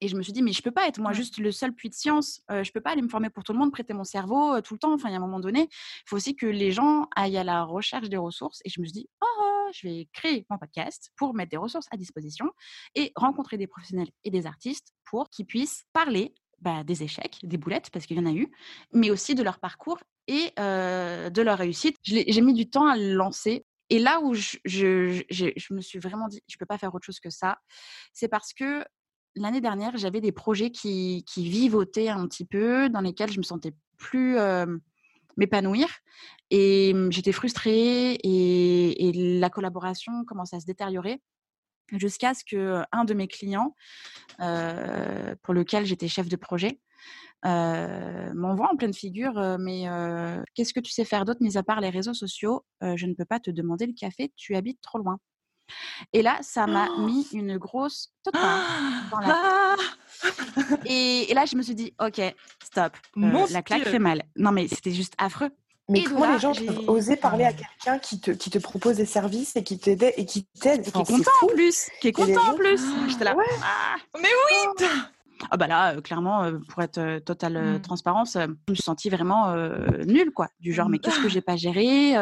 [0.00, 1.90] Et je me suis dit, mais je peux pas être moi juste le seul puits
[1.90, 2.40] de science.
[2.48, 4.74] Je je peux pas aller me former pour tout le monde, prêter mon cerveau tout
[4.74, 4.94] le temps.
[4.94, 7.42] Enfin, il y a un moment donné, il faut aussi que les gens aillent à
[7.42, 8.60] la recherche des ressources.
[8.64, 11.88] Et je me suis dit, oh, je vais créer mon podcast pour mettre des ressources
[11.90, 12.46] à disposition
[12.94, 17.56] et rencontrer des professionnels et des artistes pour qu'ils puissent parler bah, des échecs, des
[17.56, 18.50] boulettes, parce qu'il y en a eu,
[18.92, 21.96] mais aussi de leur parcours et de leur réussite.
[22.02, 23.64] J'ai mis du temps à le lancer.
[23.88, 27.04] Et là où je, je, me suis vraiment dit, je ne peux pas faire autre
[27.04, 27.58] chose que ça,
[28.12, 28.84] c'est parce que
[29.36, 33.72] l'année dernière, j'avais des projets qui, vivotaient un petit peu, dans lesquels je me sentais
[33.96, 34.38] plus
[35.36, 35.88] m'épanouir.
[36.50, 41.22] Et mmh, j'étais frustrée et, la collaboration commençait à se détériorer
[41.92, 43.74] jusqu'à ce que un de mes clients,
[44.38, 46.80] pour lequel j'étais chef de projet,
[47.44, 49.86] m'envoie en pleine figure, mais
[50.54, 52.64] qu'est-ce que tu sais faire d'autre, mis à part les réseaux sociaux?
[52.80, 55.18] Je ne peux pas te demander le café, tu habites trop loin.
[56.12, 58.60] Et là, ça m'a mis une grosse totale
[59.10, 59.76] dans la
[60.84, 62.20] et, là, je me suis dit, ok,
[62.62, 64.22] stop, la claque fait mal.
[64.36, 65.50] Non, mais c'était juste affreux.
[65.88, 69.06] Mais comment les gens peuvent oser parler à quelqu'un qui te, qui te propose des
[69.06, 70.82] services et qui t'aide et qui t'aide?
[70.82, 72.80] Qui est content en plus Qui est content en plus.
[73.08, 73.34] J'étais là.
[73.62, 73.96] Ah.
[74.14, 74.86] mais oui
[75.50, 77.82] ah bah là, clairement, pour être totale mmh.
[77.82, 79.54] transparence, je me suis sentie vraiment
[80.04, 80.48] nulle, quoi.
[80.60, 82.14] Du genre, mais qu'est-ce que j'ai pas géré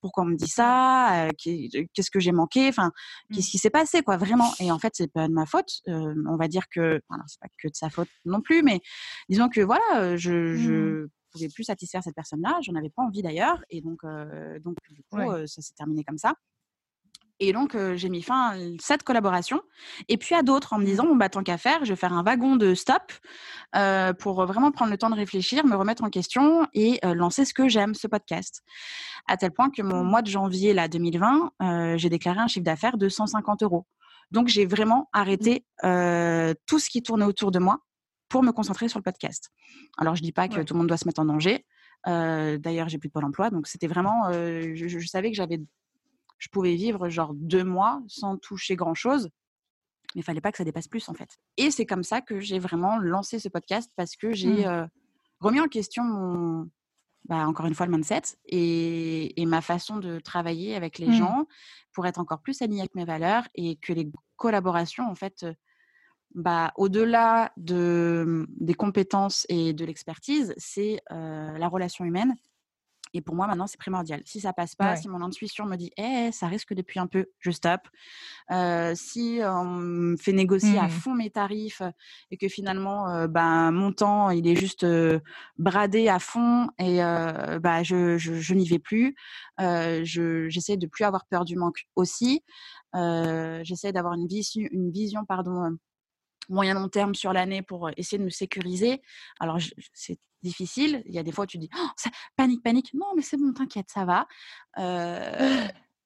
[0.00, 2.92] Pourquoi on me dit ça Qu'est-ce que j'ai manqué Enfin,
[3.32, 3.50] qu'est-ce mmh.
[3.50, 4.52] qui s'est passé, quoi, vraiment?
[4.60, 5.80] Et en fait, c'est pas de ma faute.
[5.86, 8.80] on va dire que, alors c'est pas que de sa faute non plus, mais
[9.28, 10.56] disons que voilà, je, mmh.
[10.56, 12.58] je pouvais plus satisfaire cette personne-là.
[12.62, 14.02] J'en avais pas envie d'ailleurs, et donc,
[14.62, 16.34] donc du coup, ça s'est terminé comme ça.
[17.38, 19.60] Et donc, j'ai mis fin à cette collaboration.
[20.08, 22.12] Et puis à d'autres en me disant, bon, bah, tant qu'à faire, je vais faire
[22.12, 23.12] un wagon de stop
[24.18, 27.68] pour vraiment prendre le temps de réfléchir, me remettre en question et lancer ce que
[27.68, 28.62] j'aime, ce podcast.
[29.28, 32.96] À tel point que mon mois de janvier là, 2020, j'ai déclaré un chiffre d'affaires
[32.96, 33.86] de 150 euros.
[34.30, 36.52] Donc, j'ai vraiment arrêté mmh.
[36.66, 37.80] tout ce qui tournait autour de moi
[38.28, 39.50] pour me concentrer sur le podcast.
[39.98, 41.66] Alors, je dis pas que tout le monde doit se mettre en danger.
[42.06, 43.50] D'ailleurs, j'ai plus de pôle emploi.
[43.50, 45.60] Donc, c'était vraiment, je savais que j'avais
[46.38, 49.30] je pouvais vivre genre deux mois sans toucher grand-chose.
[50.14, 51.38] Mais il fallait pas que ça dépasse plus, en fait.
[51.56, 54.88] Et c'est comme ça que j'ai vraiment lancé ce podcast parce que j'ai mmh.
[55.40, 56.70] remis en question mon,
[57.26, 61.12] bah, encore une fois, le mindset et, et, ma façon de travailler avec les mmh.
[61.12, 61.46] gens
[61.92, 65.44] pour être encore plus alignée avec mes valeurs et que les collaborations, en fait,
[66.34, 72.34] bah, au-delà de, des compétences et de l'expertise, c'est la relation humaine.
[73.16, 74.20] Et pour moi, maintenant, c'est primordial.
[74.26, 77.30] Si ça passe pas, si mon intuition me dit, eh, ça risque depuis un peu,
[77.40, 77.88] je stoppe.
[78.94, 80.90] si on me fait négocier à mmh.
[80.90, 81.80] fond mes tarifs
[82.30, 84.86] et que finalement, bah, mon temps, il est juste
[85.56, 89.14] bradé à fond et bah, je, je, je n'y vais plus.
[89.58, 92.44] J'essaie de plus avoir peur du manque aussi.
[92.94, 95.74] J'essaie d'avoir une, vision, une vision pardon,
[96.48, 99.02] moyen long terme sur l'année pour essayer de me sécuriser.
[99.40, 99.58] Alors,
[99.94, 101.02] c'est difficile.
[101.06, 102.92] Il y a des fois où tu dis «Oh, ça, panique, panique.
[102.94, 104.26] Non, mais c'est bon, t'inquiète, ça va.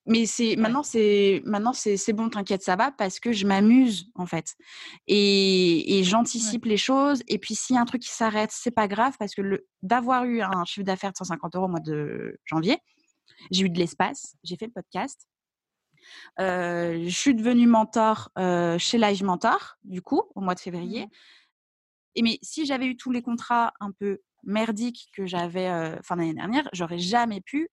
[0.06, 4.26] mais c'est maintenant, c'est maintenant c'est bon, t'inquiète, ça va parce que je m'amuse en
[4.26, 4.56] fait
[5.06, 7.22] et, j'anticipe les choses.
[7.28, 10.24] Et puis s'il y a un truc qui s'arrête, c'est pas grave parce que d'avoir
[10.24, 12.78] eu un chiffre d'affaires de 150 euros au mois de janvier,
[13.50, 15.28] j'ai eu de l'espace, j'ai fait le podcast
[16.38, 18.30] je suis devenue mentor
[18.78, 21.06] chez Live Mentor, du coup, au mois de février.
[21.06, 21.10] Mmh
[22.16, 26.34] Et mais si j'avais eu tous les contrats un peu merdiques que j'avais fin d'année
[26.34, 27.68] dernière, j'aurais jamais pu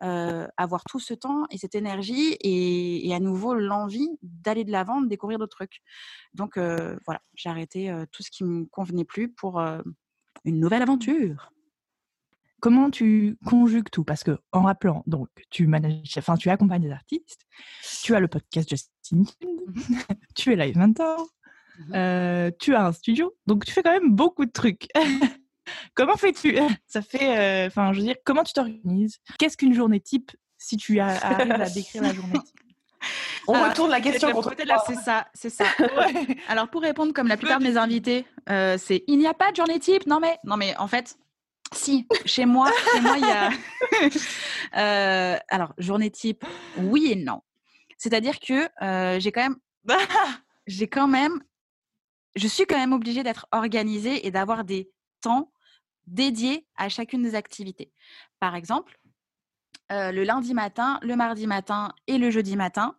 [0.00, 5.08] avoir tout ce temps et cette énergie et, à nouveau l'envie d'aller de l'avant, de
[5.08, 5.80] découvrir d'autres trucs.
[6.34, 9.60] Donc voilà, j'ai arrêté tout ce qui me convenait plus pour
[10.44, 11.52] une nouvelle aventure.
[12.60, 14.02] Comment tu conjugues tout?
[14.02, 17.46] Parce que en rappelant, donc tu manages, enfin tu accompagnes des artistes,
[18.02, 19.66] tu as le podcast Justin, mmh
[20.34, 21.26] tu es live mentor,
[21.78, 24.88] mmh euh, tu as un studio, donc tu fais quand même beaucoup de trucs.
[25.94, 26.56] Comment fais-tu?
[26.86, 29.18] Ça fait, euh, enfin, je veux dire, comment tu t'organises?
[29.38, 32.60] Qu'est-ce qu'une journée type si tu arrives à décrire la journée type?
[33.48, 34.54] On retourne la question contre
[34.86, 35.66] C'est ça, c'est ça.
[36.48, 39.50] Alors pour répondre comme la plupart de mes invités, euh, c'est il n'y a pas
[39.50, 40.06] de journée type.
[40.06, 41.16] Non mais, non mais en fait,
[41.72, 43.50] si, chez moi, chez moi, il y a.
[44.76, 46.44] Euh, alors, journée type,
[46.76, 47.40] oui et non.
[47.96, 49.56] C'est-à-dire que euh, j'ai quand même.
[50.66, 51.40] j'ai quand même.
[52.34, 54.90] Je suis quand même obligée d'être organisée et d'avoir des
[55.22, 55.50] temps
[56.06, 57.92] dédiés à chacune des activités.
[58.40, 58.98] Par exemple,
[59.92, 62.96] euh, le lundi matin, le mardi matin et le jeudi matin,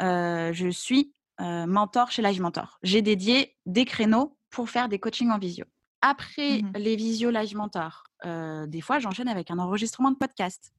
[0.00, 2.78] je suis mentor chez Live Mentor.
[2.82, 5.64] J'ai dédié des créneaux pour faire des coachings en visio.
[6.00, 10.72] Après mmh les visio live mentor, des fois, j'enchaîne avec un enregistrement de podcast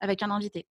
[0.00, 0.66] avec un invité.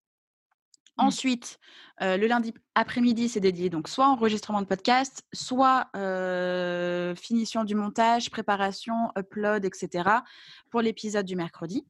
[0.98, 1.04] Mmh.
[1.04, 1.58] Ensuite,
[2.00, 5.90] le lundi après-midi, c'est dédié donc soit enregistrement de podcast, soit
[7.16, 10.08] finition du montage, préparation, upload, etc.
[10.70, 11.86] pour l'épisode du mercredi.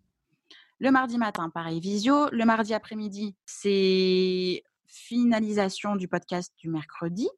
[0.78, 2.28] Le mardi matin, pareil, visio.
[2.32, 7.28] Le mardi après-midi, c'est finalisation du podcast du mercredi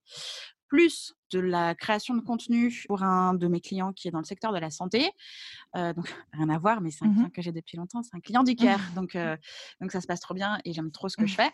[0.73, 4.25] plus de la création de contenu pour un de mes clients qui est dans le
[4.25, 5.11] secteur de la santé.
[5.77, 8.03] Euh, donc, rien à voir, mais c'est un mmh client que j'ai depuis longtemps.
[8.03, 8.79] C'est un client du cœur.
[8.97, 9.37] Donc, euh,
[9.83, 11.51] donc, ça se passe trop bien et j'aime trop ce que je fais.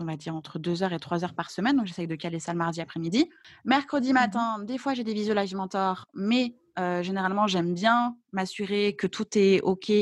[0.00, 1.76] On va dire entre 2 heures et 3 heures par semaine.
[1.76, 3.30] Donc, j'essaye de caler ça le mardi après-midi.
[3.64, 8.96] Mercredi mmh matin, des fois, j'ai des visualisations mentor, mais euh, généralement, j'aime bien m'assurer
[8.96, 9.92] que tout est OK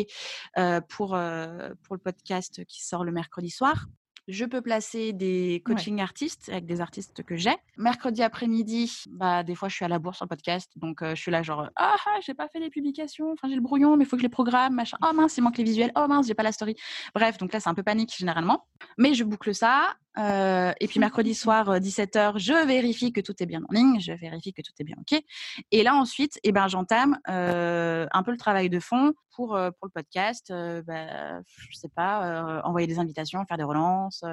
[0.89, 3.89] pour, pour le podcast qui sort le mercredi soir.
[4.27, 7.55] Je peux placer des coaching artistes avec des artistes que j'ai.
[7.77, 10.71] Mercredi après-midi, bah, des fois, je suis à la bourse en podcast.
[10.77, 13.33] Donc, je suis là, genre, ah, ah, j'ai pas fait les publications.
[13.33, 14.75] Enfin, j'ai le brouillon, mais il faut que je les programme.
[14.75, 14.97] Machin.
[15.03, 15.93] Oh mince, il manque les visuels.
[15.95, 16.75] Oh mince, j'ai pas la story.
[17.15, 18.67] Bref, donc là, c'est un peu panique généralement.
[18.97, 19.95] Mais je boucle ça.
[20.17, 24.01] et puis, mercredi soir, 17h, je vérifie que tout est bien en ligne.
[24.01, 25.23] Je vérifie que tout est bien OK.
[25.71, 29.91] Et là, ensuite, eh ben, j'entame un peu le travail de fond pour, pour le
[29.91, 30.53] podcast.
[30.87, 34.25] Bah, je sais pas, envoyer des invitations, faire des relances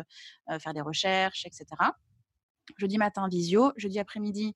[0.59, 1.65] faire des recherches, etc.
[2.77, 3.71] Jeudi matin, visio.
[3.77, 4.55] Jeudi après-midi,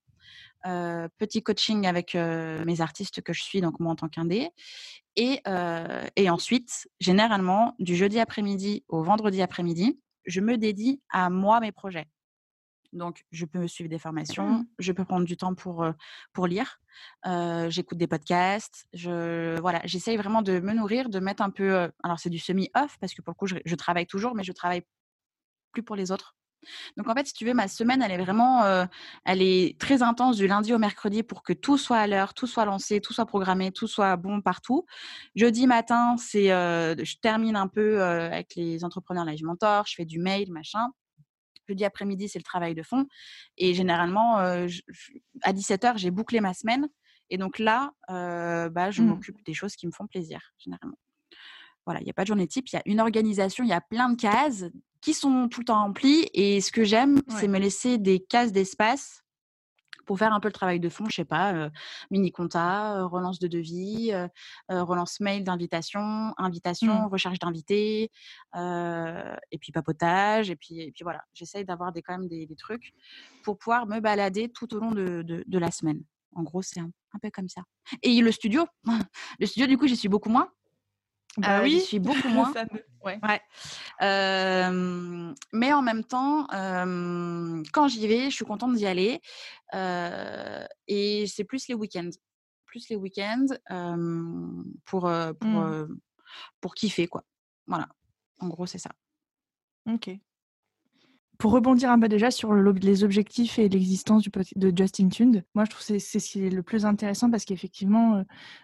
[0.63, 4.49] petit coaching avec mes artistes que je suis, donc moi en tant qu'indé.
[5.15, 5.41] Et,
[6.15, 11.71] et ensuite, généralement, du jeudi après-midi au vendredi après-midi, je me dédie à moi, mes
[11.71, 12.07] projets.
[12.95, 14.67] Donc, je peux me suivre des formations, mmh.
[14.79, 15.85] je peux prendre du temps pour,
[16.33, 16.79] pour lire,
[17.67, 22.19] j'écoute des podcasts, je, voilà, j'essaye vraiment de me nourrir, de mettre un peu, alors
[22.19, 24.83] c'est du semi-off parce que pour le coup, je, je, travaille toujours, mais je travaille
[25.73, 26.35] plus pour les autres.
[26.97, 28.85] Donc en fait, si tu veux, ma semaine, elle est vraiment, euh,
[29.25, 32.47] elle est très intense du lundi au mercredi pour que tout soit à l'heure, tout
[32.47, 34.85] soit lancé, tout soit programmé, tout soit bon partout.
[35.35, 40.05] Jeudi matin, c'est, euh, je termine un peu avec les entrepreneurs live mentor, je fais
[40.05, 40.87] du mail, machin.
[41.67, 43.05] Jeudi après-midi, c'est le travail de fond.
[43.57, 46.87] Et généralement, à 17h, j'ai bouclé ma semaine.
[47.29, 49.05] Et donc là, bah, je mmh.
[49.05, 50.97] m'occupe des choses qui me font plaisir, généralement.
[51.85, 53.73] Voilà, il n'y a pas de journée type, il y a une organisation, il y
[53.73, 54.65] a plein de cases
[55.01, 56.27] qui sont tout le temps remplies.
[56.33, 59.24] Et ce que j'aime, c'est me laisser des cases d'espace
[60.05, 61.69] pour faire un peu le travail de fond, je sais pas,
[62.11, 64.11] mini compta, relance de devis,
[64.69, 67.07] relance mail d'invitation, invitation, mmh.
[67.07, 68.11] recherche d'invités,
[68.55, 71.23] et puis papotage, et puis, et puis voilà.
[71.33, 72.93] J'essaye d'avoir des, quand même des, trucs
[73.43, 76.01] pour pouvoir me balader tout au long de, de, la semaine.
[76.35, 77.61] En gros, c'est un, un, peu comme ça.
[78.01, 78.65] Et le studio,
[79.39, 80.49] le studio, du coup, j'y suis beaucoup moins.
[81.37, 82.53] Bah oui, je suis beaucoup moins.
[83.03, 83.19] Ouais.
[85.53, 89.21] mais en même temps, quand j'y vais, je suis contente d'y aller.
[90.87, 92.09] et c'est plus les week-ends.
[92.65, 93.45] Plus les week-ends
[94.85, 95.01] pour,
[95.39, 95.99] pour, mmh.
[96.61, 97.23] pour kiffer, quoi.
[97.67, 97.87] Voilà.
[98.39, 98.91] En gros, c'est ça.
[99.87, 100.09] Ok
[101.37, 105.69] pour rebondir un peu déjà sur les objectifs et l'existence de Justin Tund, moi je
[105.69, 108.23] trouve que c'est ce qui est le plus intéressant parce qu'effectivement, euh,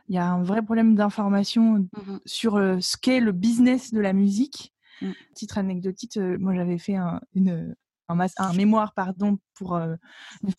[0.09, 1.87] il y a un vrai problème d'information mmh
[2.25, 4.73] sur euh, ce qu'est le business de la musique.
[5.01, 5.11] Mmh.
[5.33, 7.75] Titre anecdotique, euh, moi j'avais fait un, une,
[8.07, 9.97] un, mémoire pardon, pour une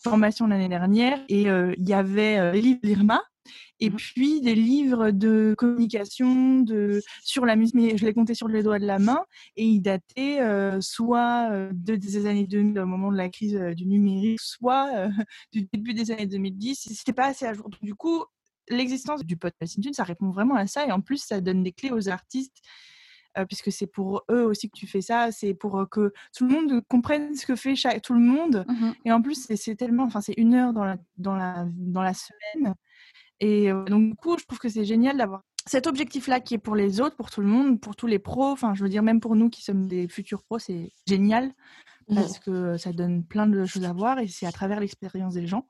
[0.03, 3.21] formation l'année dernière et il y avait les livres d'Irma
[3.80, 8.34] et mmh puis des livres de communication de, sur la musique, mais je les comptais
[8.34, 9.24] sur les doigts de la main,
[9.57, 10.40] et ils dataient
[10.80, 15.09] soit de, des années 2000, au moment de la crise du numérique, soit
[15.53, 16.88] du début des années 2010.
[16.93, 17.68] C'était pas assez à jour.
[17.82, 18.24] du coup,
[18.68, 21.90] l'existence du podcast ça répond vraiment à ça, et en plus, ça donne des clés
[21.90, 22.61] aux artistes.
[23.49, 26.82] puisque c'est pour eux aussi que tu fais ça, c'est pour que tout le monde
[26.88, 28.64] comprenne ce que fait chaque, tout le monde.
[28.68, 32.03] Mmh et en plus, c'est tellement, enfin, c'est une heure dans la, dans la, dans
[32.03, 32.74] la semaine.
[33.45, 36.76] Et donc, du coup, je trouve que c'est génial d'avoir cet objectif-là qui est pour
[36.76, 38.53] les autres, pour tout le monde, pour tous les pros.
[38.53, 41.53] Enfin, je veux dire, même pour nous qui sommes des futurs pros, c'est génial
[42.09, 42.14] mmh.
[42.14, 45.49] parce que ça donne plein de choses à voir et c'est à travers l'expérience des
[45.49, 45.66] gens.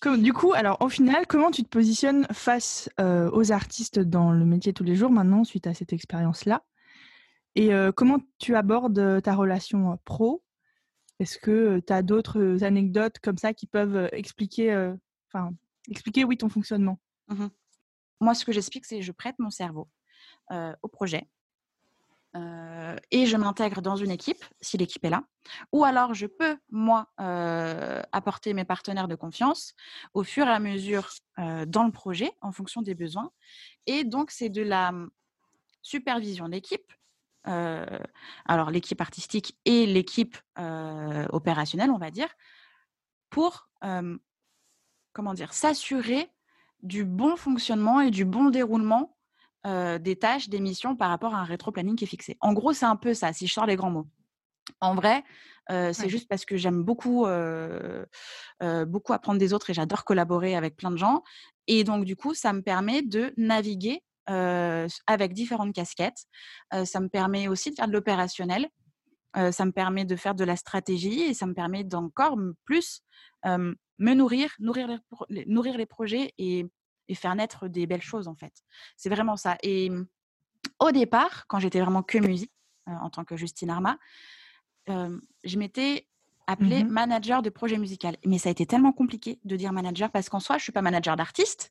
[0.00, 4.44] Comme, du coup, alors au final, comment tu te positionnes face aux artistes dans le
[4.44, 6.64] métier tous les jours maintenant suite à cette expérience-là?
[7.54, 10.42] Et comment tu abordes ta relation pro?
[11.20, 14.92] Est-ce que tu as d'autres anecdotes comme ça qui peuvent expliquer,
[15.32, 15.52] enfin,
[15.88, 16.98] expliquer oui ton fonctionnement?
[17.32, 17.48] Mmh
[18.20, 19.88] Moi, ce que j'explique, c'est que je prête mon cerveau
[20.82, 21.26] au projet.
[22.34, 25.24] et je m'intègre dans une équipe, si l'équipe est là.
[25.72, 27.08] Ou alors, je peux, moi,
[28.12, 29.74] apporter mes partenaires de confiance
[30.14, 31.08] au fur et à mesure
[31.38, 33.30] dans le projet, en fonction des besoins.
[33.86, 35.10] Et donc, c'est de la mmh,
[35.82, 36.92] supervision d'équipe.
[37.44, 42.28] alors, l'équipe artistique et l'équipe opérationnelle, on va dire,
[43.30, 43.70] pour,
[45.12, 46.30] comment s'assurer
[46.82, 49.16] du bon fonctionnement et du bon déroulement
[49.64, 52.36] des tâches, des missions par rapport à un rétro-planning qui est fixé.
[52.40, 54.08] En gros, c'est un peu ça, si je sors les grands mots.
[54.80, 55.22] En vrai,
[55.68, 57.26] c'est juste parce que j'aime beaucoup,
[58.60, 61.22] beaucoup apprendre des autres et j'adore collaborer avec plein de gens.
[61.68, 66.26] Et donc, du coup, ça me permet de naviguer avec différentes casquettes.
[66.84, 68.68] ça me permet aussi de faire de l'opérationnel.
[69.34, 73.02] ça me permet de faire de la stratégie et ça me permet d'encore plus
[74.02, 74.88] me nourrir, nourrir
[75.28, 76.66] les, nourrir les projets et,
[77.14, 78.54] faire naître des belles choses en fait.
[78.96, 79.58] C'est vraiment ça.
[79.62, 80.06] Et mmh,
[80.78, 82.52] au départ, quand j'étais vraiment que musique,
[82.86, 83.98] en tant que Justine Arma,
[84.88, 86.06] je m'étais
[86.46, 88.16] appelée mmh manager de projet musical.
[88.24, 90.80] Mais ça a été tellement compliqué de dire manager parce qu'en soi, je suis pas
[90.80, 91.70] manager d'artiste.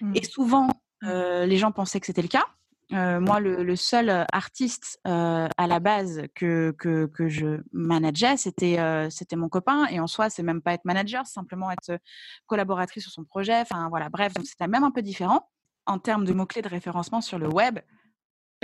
[0.00, 0.24] Et mmh.
[0.24, 0.68] souvent,
[1.02, 2.46] les gens pensaient que c'était le cas
[2.90, 8.78] moi, le, seul artiste à la base que, que, que je manageais, c'était
[9.10, 9.86] c'était mon copain.
[9.86, 11.98] Et en soi, c'est même pas être manager, c'est simplement être
[12.46, 13.60] collaboratrice sur son projet.
[13.60, 15.48] Enfin, voilà, bref, c'était même un peu différent.
[15.86, 17.78] En termes de mots-clés de référencement sur le web,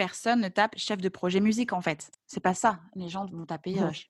[0.00, 2.10] personne ne tape chef de projet musique en fait.
[2.26, 2.80] C'est pas ça.
[2.94, 4.06] Les gens vont taper, je sais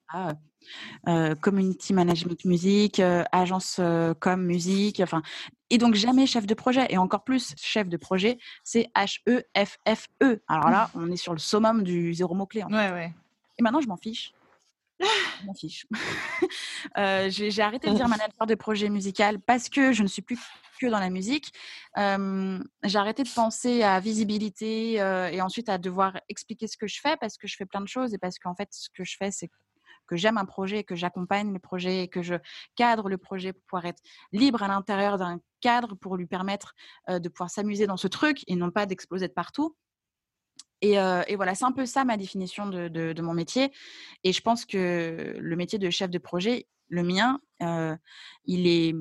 [1.05, 3.80] pas, community management musique, agence
[4.20, 5.20] com musique, enfin.
[5.68, 6.86] Et donc jamais chef de projet.
[6.91, 10.41] Et encore plus chef de projet, c'est H E F F E.
[10.47, 12.62] Alors là, on est sur le summum du zéro mot clé.
[12.62, 13.12] Ouais ouais.
[13.59, 14.32] Et maintenant, je m'en fiche.
[15.01, 15.88] Je m'en fiche.
[16.97, 20.38] j'ai arrêté de dire manager de projet musical parce que je ne suis plus
[20.81, 21.53] que dans la musique.
[21.97, 27.16] j'ai arrêté de penser à visibilité et ensuite à devoir expliquer ce que je fais
[27.18, 29.31] parce que je fais plein de choses et parce qu'en fait, ce que je fais,
[29.31, 29.51] c'est
[30.07, 32.35] que j'aime un projet, que j'accompagne le projet, que je
[32.74, 34.03] cadre le projet pour pouvoir être
[34.33, 36.74] libre à l'intérieur d'un cadre pour lui permettre
[37.09, 39.76] de pouvoir s'amuser dans ce truc et non pas d'exploser de partout.
[40.83, 40.97] Et,
[41.37, 43.70] voilà, c'est un peu ça ma définition de, mon métier.
[44.24, 47.41] Et je pense que le métier de chef de projet, le mien,
[48.47, 48.95] il est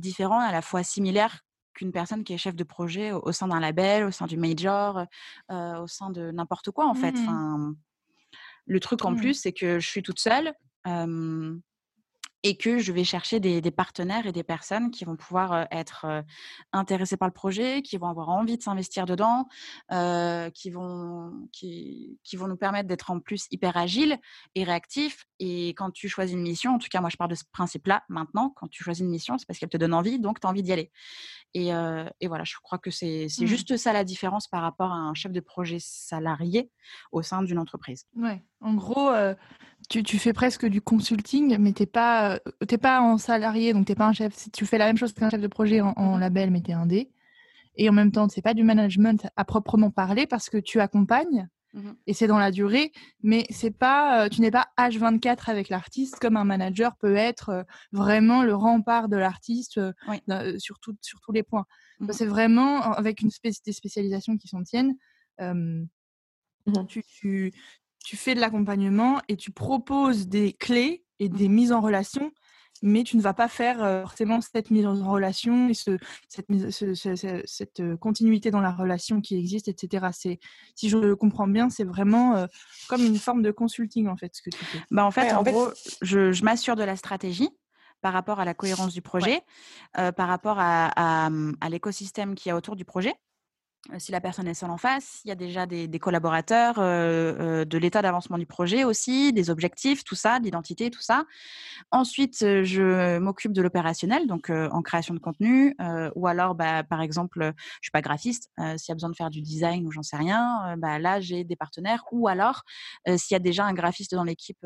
[0.00, 1.40] différent, à la fois similaire
[1.78, 5.04] qu'une personne qui est chef de projet au, sein d'un label, au sein du major,
[5.50, 7.12] euh, au sein de n'importe quoi en fait.
[7.12, 7.28] Mmh.
[7.28, 7.74] Enfin,
[8.66, 9.16] le truc en mmh.
[9.16, 10.52] plus, c'est que je suis toute seule.
[12.44, 16.24] et que je vais chercher des, partenaires et des personnes qui vont pouvoir être
[16.72, 19.46] intéressés par le projet, qui vont avoir envie de s'investir dedans,
[20.54, 24.18] qui, vont, qui, qui, vont nous permettre d'être en plus hyper agiles
[24.54, 25.27] et réactifs.
[25.38, 28.04] Et quand tu choisis une mission, en tout cas moi je pars de ce principe-là
[28.08, 30.50] maintenant, quand tu choisis une mission, c'est parce qu'elle te donne envie, donc tu as
[30.50, 30.90] envie d'y aller.
[31.54, 31.68] Et,
[32.20, 33.46] et, voilà, je crois que c'est mmh.
[33.46, 36.70] juste ça la différence par rapport à un chef de projet salarié
[37.10, 38.04] au sein d'une entreprise.
[38.14, 39.10] Ouais, en gros,
[39.88, 42.38] tu, tu, fais presque du consulting, mais tu n'es pas,
[42.82, 44.50] pas en salarié, donc tu n'es pas un chef.
[44.52, 46.74] Tu fais la même chose qu'un chef de projet en, mmh label, mais tu es
[46.74, 47.10] un D.
[47.76, 50.80] Et en même temps, ce n'est pas du management à proprement parler parce que tu
[50.80, 52.92] accompagnes mmh et c'est dans la durée,
[53.22, 58.42] mais c'est pas, tu n'es pas H24 avec l'artiste comme un manager peut être vraiment
[58.42, 59.80] le rempart de l'artiste
[60.58, 61.66] sur, sur, tous les points.
[62.00, 63.30] Mmh c'est vraiment avec une
[63.64, 64.96] des spécialisations qui sont tiennes.
[66.88, 67.52] tu, tu,
[68.04, 72.32] tu fais de l'accompagnement et tu proposes des clés et des mises en relation,
[72.82, 75.98] mais tu ne vas pas faire forcément cette mise en relation et ce,
[76.28, 76.46] cette,
[77.46, 80.08] cette continuité dans la relation qui existe, etc.
[80.12, 80.38] C'est,
[80.74, 82.46] si je le comprends bien, c'est vraiment
[82.88, 84.78] comme une forme de consulting en fait ce que tu fais.
[84.90, 85.68] Bah en fait, en, gros,
[86.02, 87.50] je, je m'assure de la stratégie
[88.00, 89.42] par rapport à la cohérence du projet,
[89.94, 93.14] par rapport à, à l'écosystème qui y a autour du projet
[93.96, 98.02] si la personne est seule en face, il y a déjà des, collaborateurs, de l'état
[98.02, 101.24] d'avancement du projet aussi, des objectifs, tout ça, d'identité, tout ça.
[101.90, 105.74] Ensuite, je m'occupe de l'opérationnel, donc en création de contenu,
[106.14, 109.30] ou alors, bah, par exemple, je suis pas graphiste, s'il y a besoin de faire
[109.30, 112.62] du design ou j'en sais rien, bah, là j'ai des partenaires, ou alors
[113.06, 114.64] s'il y a déjà un graphiste dans l'équipe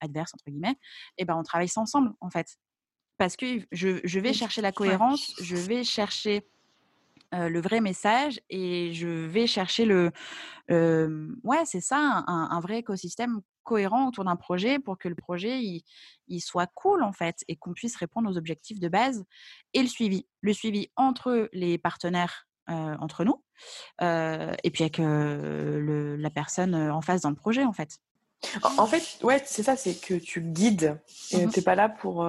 [0.00, 0.76] adverse entre guillemets,
[1.16, 2.56] et ben on travaille ça ensemble en fait,
[3.18, 6.46] parce que je, je vais chercher la cohérence, je vais chercher
[7.32, 10.12] le vrai message et je vais chercher le,
[10.68, 15.60] ouais, c'est ça, un, vrai écosystème cohérent autour d'un projet pour que le projet
[16.28, 19.24] il, soit cool en fait et qu'on puisse répondre aux objectifs de base
[19.74, 23.42] et le suivi, le suivi entre les partenaires entre nous
[24.00, 27.98] et puis avec la personne en face dans le projet en fait.
[28.78, 31.00] En fait, ouais, c'est ça, c'est que tu guides
[31.32, 32.26] et mmh tu n'es pas là pour,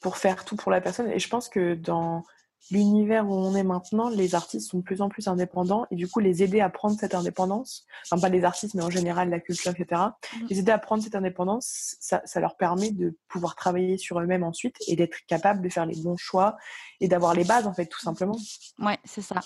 [0.00, 1.10] pour faire tout pour la personne.
[1.10, 2.22] Et je pense que dans
[2.70, 6.08] l'univers où on est maintenant, les artistes sont de plus en plus indépendants et du
[6.08, 9.40] coup les aider à prendre cette indépendance, enfin pas les artistes mais en général la
[9.40, 10.00] culture, etc.
[10.40, 10.46] Mhm.
[10.48, 14.44] Les aider à prendre cette indépendance, ça, ça leur permet de pouvoir travailler sur eux-mêmes
[14.44, 16.56] ensuite et d'être capable de faire les bons choix
[17.00, 18.36] et d'avoir les bases en fait tout simplement.
[18.78, 19.40] Ouais, c'est ça.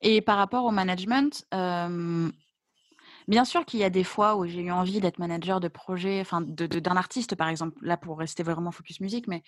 [0.00, 2.30] Et par rapport au management, euh,
[3.28, 6.20] Bien sûr qu'il y a des fois où j'ai eu envie d'être manager de projet,
[6.20, 9.42] enfin d'un artiste par exemple, là pour rester vraiment focus musique, mais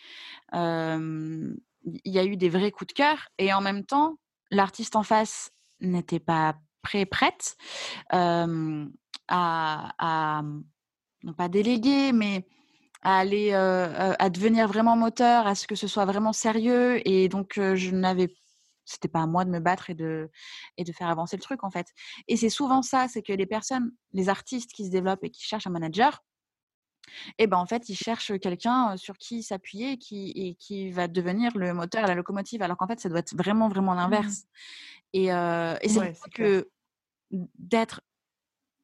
[0.54, 1.52] euh,
[1.84, 4.16] il y a eu des vrais coups de cœur et en même temps,
[4.50, 7.56] l'artiste en face n'était pas prêt, prête
[8.10, 10.42] à,
[11.22, 12.46] non pas déléguer, mais
[13.02, 17.06] à aller à devenir vraiment moteur, à ce que ce soit vraiment sérieux.
[17.08, 18.34] Et donc, je n'avais
[18.86, 20.30] c'était pas à moi de me battre et de,
[20.76, 21.86] et de faire avancer le truc en fait.
[22.28, 25.42] Et c'est souvent ça, c'est que les personnes, les artistes qui se développent et qui
[25.42, 26.22] cherchent un manager,
[27.38, 31.08] et ben en fait, ils cherchent quelqu'un sur qui s'appuyer et qui, et qui va
[31.08, 33.98] devenir le moteur et la locomotive, alors qu'en fait, ça doit être vraiment, vraiment mmh
[33.98, 34.44] l'inverse.
[35.12, 36.68] Et, et c'est ouais, que
[37.30, 38.00] d'être,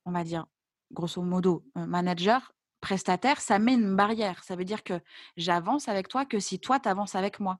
[0.04, 0.46] on va dire,
[0.92, 4.42] grosso modo, manager, prestataire, ça met une barrière.
[4.44, 5.00] Ça veut dire que
[5.36, 7.58] j'avance avec toi que si toi, tu avances avec moi.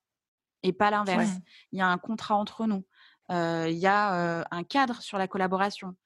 [0.63, 1.31] Et pas l'inverse.
[1.73, 2.85] Il y a un contrat entre nous.
[3.31, 5.97] Il y a un cadre sur la collaboration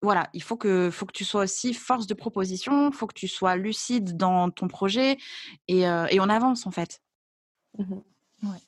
[0.00, 3.14] voilà, il faut que, faut que tu sois aussi force de proposition, il faut que
[3.14, 5.18] tu sois lucide dans ton projet
[5.66, 7.02] et, euh, et on avance en fait.
[7.78, 7.94] Mmh
[8.44, 8.58] ouais.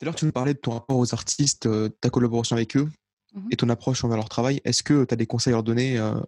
[0.00, 2.90] Tout tu nous parlais de ton rapport aux artistes, euh, ta collaboration avec eux
[3.34, 4.60] mmh et ton approche envers leur travail.
[4.64, 6.20] Est-ce que tu as des conseils à leur donner euh,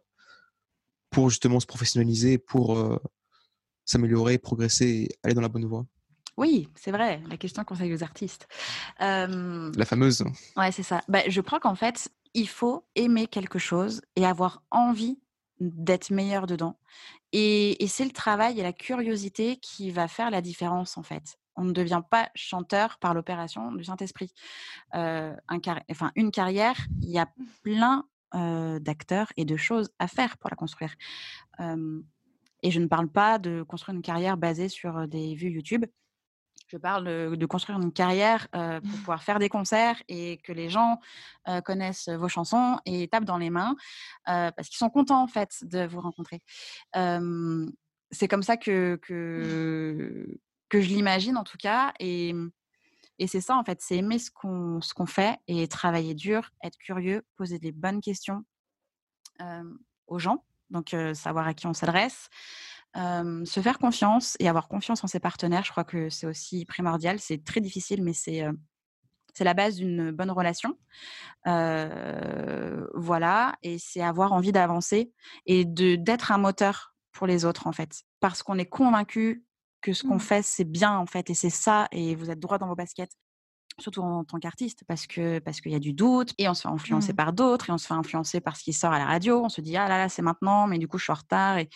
[1.10, 3.00] pour justement se professionnaliser, pour
[3.84, 5.86] s'améliorer, progresser, aller dans la bonne voie?
[6.36, 8.46] Oui, c'est vrai, la question conseil aux artistes.
[8.98, 10.24] La fameuse.
[10.56, 11.02] Ouais, c'est ça.
[11.08, 15.18] Bah, je crois qu'en fait, il faut aimer quelque chose et avoir envie
[15.58, 16.78] d'être meilleur dedans.
[17.32, 21.38] Et, c'est le travail et la curiosité qui va faire la différence en fait.
[21.56, 24.34] On ne devient pas chanteur par l'opération du Saint-Esprit.
[24.94, 25.34] Euh,
[25.90, 27.28] enfin, une carrière, il y a
[27.62, 30.94] plein euh, d'acteurs et de choses à faire pour la construire.
[31.58, 35.86] et je ne parle pas de construire une carrière basée sur des vues YouTube.
[36.68, 41.00] Je parle de, construire une carrière pour pouvoir faire des concerts et que les gens
[41.64, 43.76] connaissent vos chansons et tapent dans les mains
[44.24, 46.42] parce qu'ils sont contents en fait de vous rencontrer.
[46.92, 50.26] c'est comme ça que, que,
[50.72, 51.92] je l'imagine en tout cas.
[52.00, 52.34] Et,
[53.18, 57.22] et c'est ça en fait, c'est aimer ce qu'on fait et travailler dur, être curieux,
[57.36, 58.44] poser des bonnes questions
[60.08, 62.28] aux gens donc savoir à qui on s'adresse.
[62.96, 67.18] Se faire confiance et avoir confiance en ses partenaires, je crois que c'est aussi primordial.
[67.20, 68.44] C'est très difficile, mais c'est
[69.34, 70.78] c'est la base d'une bonne relation.
[72.94, 75.12] voilà, et c'est avoir envie d'avancer
[75.44, 79.44] et de d'être un moteur pour les autres en fait, parce qu'on est convaincu
[79.80, 80.20] que ce qu'on mmh.
[80.20, 83.12] fait c'est bien en fait et c'est ça et vous êtes droit dans vos baskets
[83.78, 86.62] surtout en tant qu'artiste, parce que parce qu'il y a du doute et on se
[86.62, 87.16] fait influencer mmh.
[87.16, 89.42] par d'autres et on se fait influencer par ce qui sort à la radio.
[89.44, 91.58] On se dit ah là là c'est maintenant, mais du coup je suis en retard
[91.58, 91.68] et,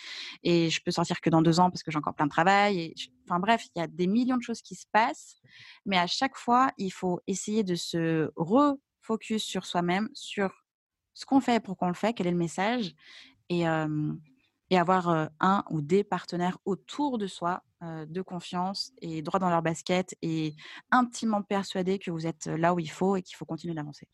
[0.43, 2.79] et je peux sortir que dans deux ans parce que j'ai encore plein de travail.
[2.79, 2.95] Et
[3.27, 5.35] enfin bref, il y a des millions de choses qui se passent,
[5.85, 10.51] mais à chaque fois il faut essayer de se refocus sur soi-même, sur
[11.13, 12.93] ce qu'on fait, pour qu'on le fait, quel est le message
[13.49, 13.65] et
[14.71, 19.61] et avoir un ou des partenaires autour de soi de confiance et droit dans leur
[19.61, 20.55] basket et
[20.91, 24.07] intimement persuadés que vous êtes là où il faut et qu'il faut continuer d'avancer.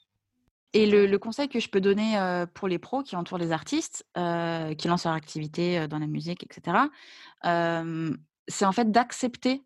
[0.74, 2.18] Et le, conseil que je peux donner
[2.54, 6.78] pour les pros qui entourent les artistes, qui lancent leur activité dans la musique, etc.,
[8.50, 9.64] c'est en fait d'accepter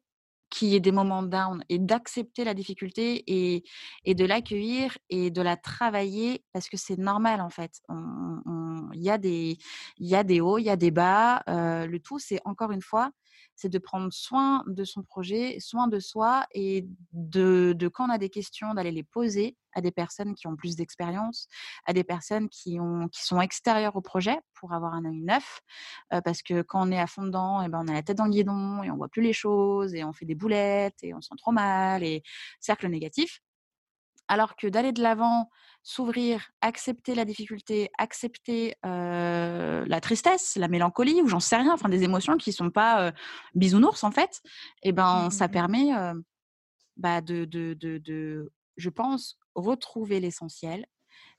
[0.51, 5.41] qu'il y ait des moments down et d'accepter la difficulté et, de l'accueillir et de
[5.41, 7.81] la travailler parce que c'est normal en fait.
[7.89, 9.57] Il y,
[9.99, 11.41] y a des hauts, il y a des bas.
[11.47, 13.11] le tout, c'est encore une fois
[13.55, 18.17] c'est de prendre soin de son projet, soin de soi et de, quand on a
[18.17, 21.47] des questions, d'aller les poser à des personnes qui ont plus d'expérience,
[21.85, 25.61] à des personnes qui, ont, qui sont extérieures au projet pour avoir un œil neuf.
[26.09, 28.17] parce que quand on est à fond dedans, et eh ben on a la tête
[28.17, 31.13] dans le guidon et on voit plus les choses et on fait des boulettes et
[31.13, 32.23] on se sent trop mal et
[32.59, 33.41] cercle négatif.
[34.31, 35.49] Alors que d'aller de l'avant,
[35.83, 42.03] s'ouvrir, accepter la difficulté, accepter la tristesse, la mélancolie, ou j'en sais rien, enfin des
[42.03, 43.11] émotions qui ne sont pas
[43.55, 44.41] bisounours en fait,
[44.83, 45.89] et ben ça mmh permet
[46.95, 50.85] bah, de, de, je pense, retrouver l'essentiel,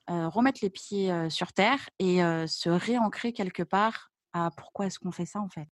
[0.07, 5.25] remettre les pieds sur terre et se réancrer quelque part à pourquoi est-ce qu'on fait
[5.25, 5.69] ça en fait.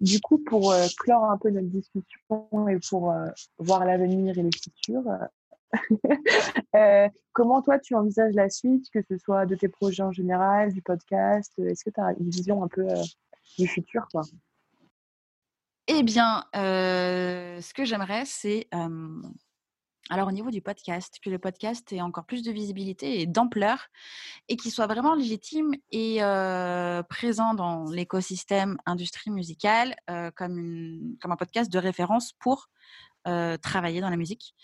[0.00, 3.14] Du coup, pour clore un peu notre discussion et pour
[3.58, 5.04] voir l'avenir et le futur,
[6.74, 10.72] Euh, comment toi tu envisages la suite, que ce soit de tes projets en général,
[10.72, 13.02] du podcast Est-ce que tu as une vision un peu euh,
[13.58, 14.22] du futur quoi?
[15.86, 18.66] Eh bien, euh, ce que j'aimerais, c'est
[20.10, 23.86] alors au niveau du podcast, que le podcast ait encore plus de visibilité et d'ampleur
[24.48, 26.18] et qu'il soit vraiment légitime et
[27.08, 29.94] présent dans l'écosystème industrie musicale
[30.34, 32.68] comme, comme un podcast de référence pour
[33.62, 34.54] travailler dans la musique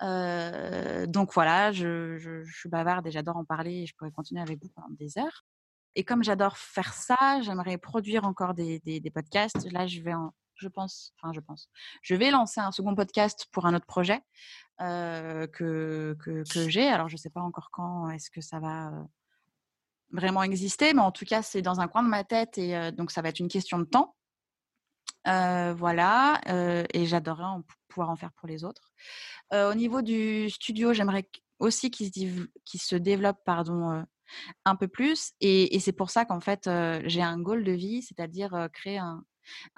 [0.00, 4.60] donc voilà, je, je, suis bavarde et j'adore en parler et je pourrais continuer avec
[4.62, 5.44] vous pendant des heures.
[5.94, 9.70] Et comme j'adore faire ça, j'aimerais produire encore des, des, podcasts.
[9.70, 10.12] Là, je vais
[10.56, 11.68] je pense, enfin je pense,
[12.02, 14.20] je vais lancer un second podcast pour un autre projet
[14.78, 16.88] que, que, que j'ai.
[16.88, 18.92] Alors je ne sais pas encore quand est-ce que ça va
[20.12, 23.10] vraiment exister, mais en tout cas c'est dans un coin de ma tête et donc
[23.10, 24.14] ça va être une question de temps.
[25.24, 26.40] Voilà,
[26.92, 28.92] et j'adorerais en, pouvoir en faire pour les autres
[29.52, 31.28] au niveau du studio, j'aimerais
[31.60, 34.04] aussi qu'il se, se, développe pardon,
[34.64, 35.32] un peu plus.
[35.40, 36.68] Et, c'est pour ça qu'en fait,
[37.04, 39.24] j'ai un goal de vie, c'est-à-dire créer un,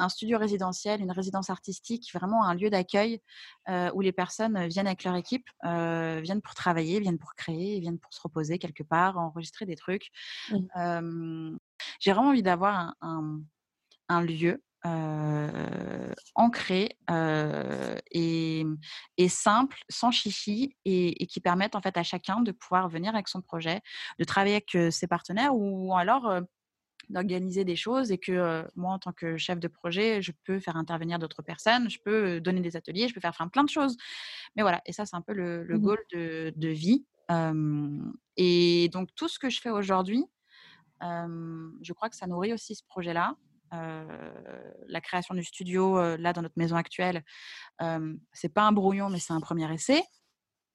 [0.08, 3.20] studio résidentiel, une résidence artistique, vraiment un lieu d'accueil
[3.68, 8.14] où les personnes viennent avec leur équipe, viennent pour travailler, viennent pour créer, viennent pour
[8.14, 10.10] se reposer quelque part, enregistrer des trucs.
[10.54, 14.62] j'ai vraiment envie d'avoir un, lieu
[16.34, 16.98] ancré
[18.10, 18.64] et,
[19.16, 23.28] et, simple, sans chichi, et, qui permettent en fait à chacun de pouvoir venir avec
[23.28, 23.80] son projet,
[24.18, 26.40] de travailler avec ses partenaires ou alors
[27.08, 30.76] d'organiser des choses et que moi en tant que chef de projet je peux faire
[30.76, 33.96] intervenir d'autres personnes je peux donner des ateliers je peux faire plein de choses.
[34.56, 37.06] Mais voilà et ça c'est un peu le, le mmh goal de, de vie.
[38.36, 40.24] Et donc tout ce que je fais aujourd'hui
[41.00, 43.36] je crois que ça nourrit aussi ce projet là
[43.72, 47.22] la création du studio, là, dans notre maison actuelle,
[48.32, 50.02] c'est pas un brouillon, mais c'est un premier essai.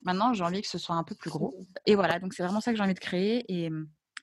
[0.03, 1.53] Maintenant, j'ai envie que ce soit un peu plus gros.
[1.85, 3.45] Et voilà, donc c'est vraiment ça que j'ai envie de créer.
[3.47, 3.69] Et,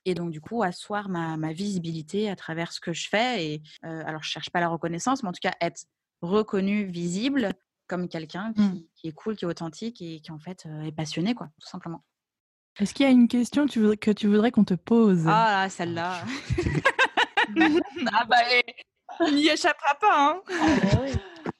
[0.04, 3.46] et donc, du coup, asseoir ma, ma, visibilité à travers ce que je fais.
[3.46, 5.84] Et alors, je cherche pas la reconnaissance, mais en tout cas, être
[6.20, 7.52] reconnu, visible
[7.86, 8.82] comme quelqu'un qui, mmh.
[8.96, 12.04] qui, est cool, qui est authentique et qui, en fait, est passionné, quoi, tout simplement.
[12.78, 15.24] Est-ce qu'il y a une question que tu voudrais qu'on te pose?
[15.26, 16.22] Ah, celle-là
[18.12, 18.36] ah bah,
[19.20, 20.12] on n'y échappera pas.
[20.12, 20.42] Hein.
[20.50, 20.98] Ah bah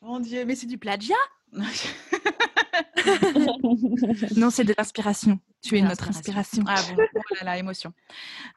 [0.01, 1.17] Mon Dieu, mais c'est du plagiat
[4.37, 5.41] Non, c'est de l'inspiration.
[5.63, 6.65] Tu es notre inspiration.
[6.67, 7.93] Ah bon, oh là là, émotion.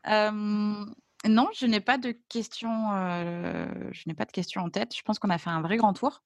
[0.06, 2.92] non, je n'ai pas de questions.
[2.94, 4.96] Euh, je n'ai pas de questions en tête.
[4.96, 6.24] Je pense qu'on a fait un vrai grand tour.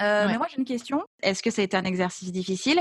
[0.00, 1.02] Euh, mais moi, j'ai une question.
[1.22, 2.80] Est-ce que ça a été un exercice difficile?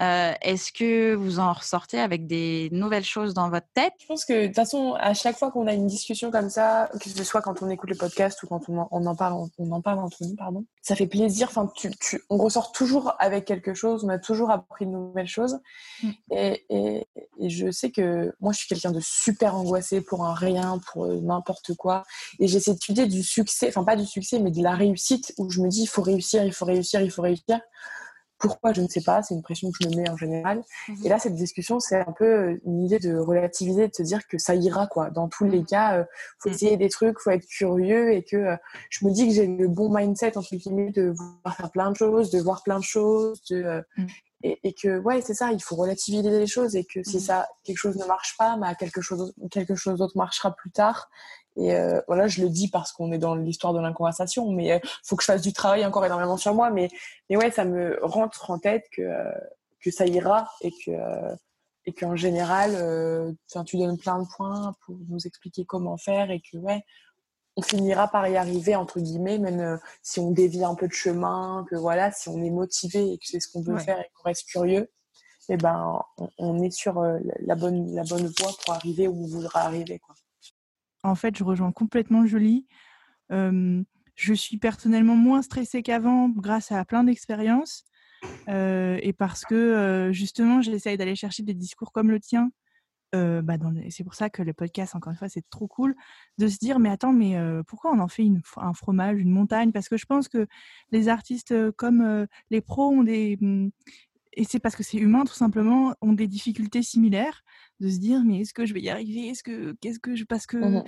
[0.00, 3.92] Euh, Est-ce que vous en ressortez avec des nouvelles choses dans votre tête?
[4.00, 6.88] Je pense que de toute façon, à chaque fois qu'on a une discussion comme ça,
[7.00, 9.48] que ce soit quand on écoute le podcast ou quand on en, on en parle,
[9.58, 11.48] on en parle entre nous, pardon, ça fait plaisir.
[11.48, 14.04] Enfin, tu, tu, on ressort toujours avec quelque chose.
[14.04, 15.60] On a toujours appris de nouvelles choses.
[16.02, 16.10] Mm.
[16.32, 17.06] Et, et,
[17.38, 21.06] et, je sais que moi, je suis quelqu'un de super angoissé pour un rien, pour
[21.06, 22.02] euh, n'importe quoi.
[22.40, 25.60] Et j'essaie d'étudier du succès, enfin pas du succès, mais de la réussite, où je
[25.60, 27.60] me dis, il faut réussir, il faut réussir, il faut réussir.
[28.42, 30.62] Pourquoi, je ne sais pas, c'est une pression que je me mets en général.
[31.04, 34.36] Et là, cette discussion, c'est un peu une idée de relativiser, de se dire que
[34.36, 35.10] ça ira, quoi.
[35.10, 36.04] Dans tous les cas, euh,
[36.40, 38.56] faut essayer des trucs, faut être curieux et que euh,
[38.90, 41.96] je me dis que j'ai le bon mindset, entre guillemets, de vouloir faire plein de
[41.96, 43.82] choses, de voir plein de choses, de, euh,
[44.42, 47.48] et, et, que, ouais, c'est ça, il faut relativiser les choses et que si ça,
[47.62, 51.08] quelque chose ne marche pas, bah, quelque chose, quelque chose d'autre marchera plus tard
[51.56, 54.66] et euh, voilà, je le dis parce qu'on est dans l'histoire de la conversation, mais
[54.66, 56.70] il euh, faut que je fasse du travail encore énormément sur moi.
[56.70, 56.88] Mais,
[57.28, 59.32] mais ouais, ça me rentre en tête que, euh,
[59.80, 60.92] que ça ira et que
[61.84, 63.36] et qu'en général,
[63.66, 66.84] tu donnes plein de points pour nous expliquer comment faire et que ouais,
[67.56, 71.66] on finira par y arriver entre guillemets, même si on dévie un peu de chemin,
[71.68, 73.82] que voilà, si on est motivé et que c'est ce qu'on veut ouais.
[73.82, 74.92] faire et qu'on reste curieux,
[75.48, 79.24] et eh ben on, on est sur la bonne la bonne voie pour arriver où
[79.24, 80.14] on voudra arriver quoi.
[81.02, 82.66] En fait, je rejoins complètement Julie.
[83.30, 87.84] Je suis personnellement moins stressée qu'avant grâce à plein d'expériences
[88.48, 92.50] et parce que justement, j'essaye d'aller chercher des discours comme le tien.
[93.12, 93.58] Bah
[93.90, 95.94] c'est pour ça que le podcast, encore une fois, c'est trop cool
[96.38, 97.36] de se dire, mais attends, mais
[97.66, 98.26] pourquoi on en fait
[98.56, 99.72] un fromage, une montagne?
[99.72, 100.46] Parce que je pense que
[100.92, 103.38] les artistes comme les pros ont des...
[104.34, 107.42] Et c'est parce que c'est humain, tout simplement, ont des difficultés similaires
[107.80, 109.28] de se dire mais est-ce que je vais y arriver?
[109.28, 110.84] Est-ce que qu'est-ce que je parce que mmh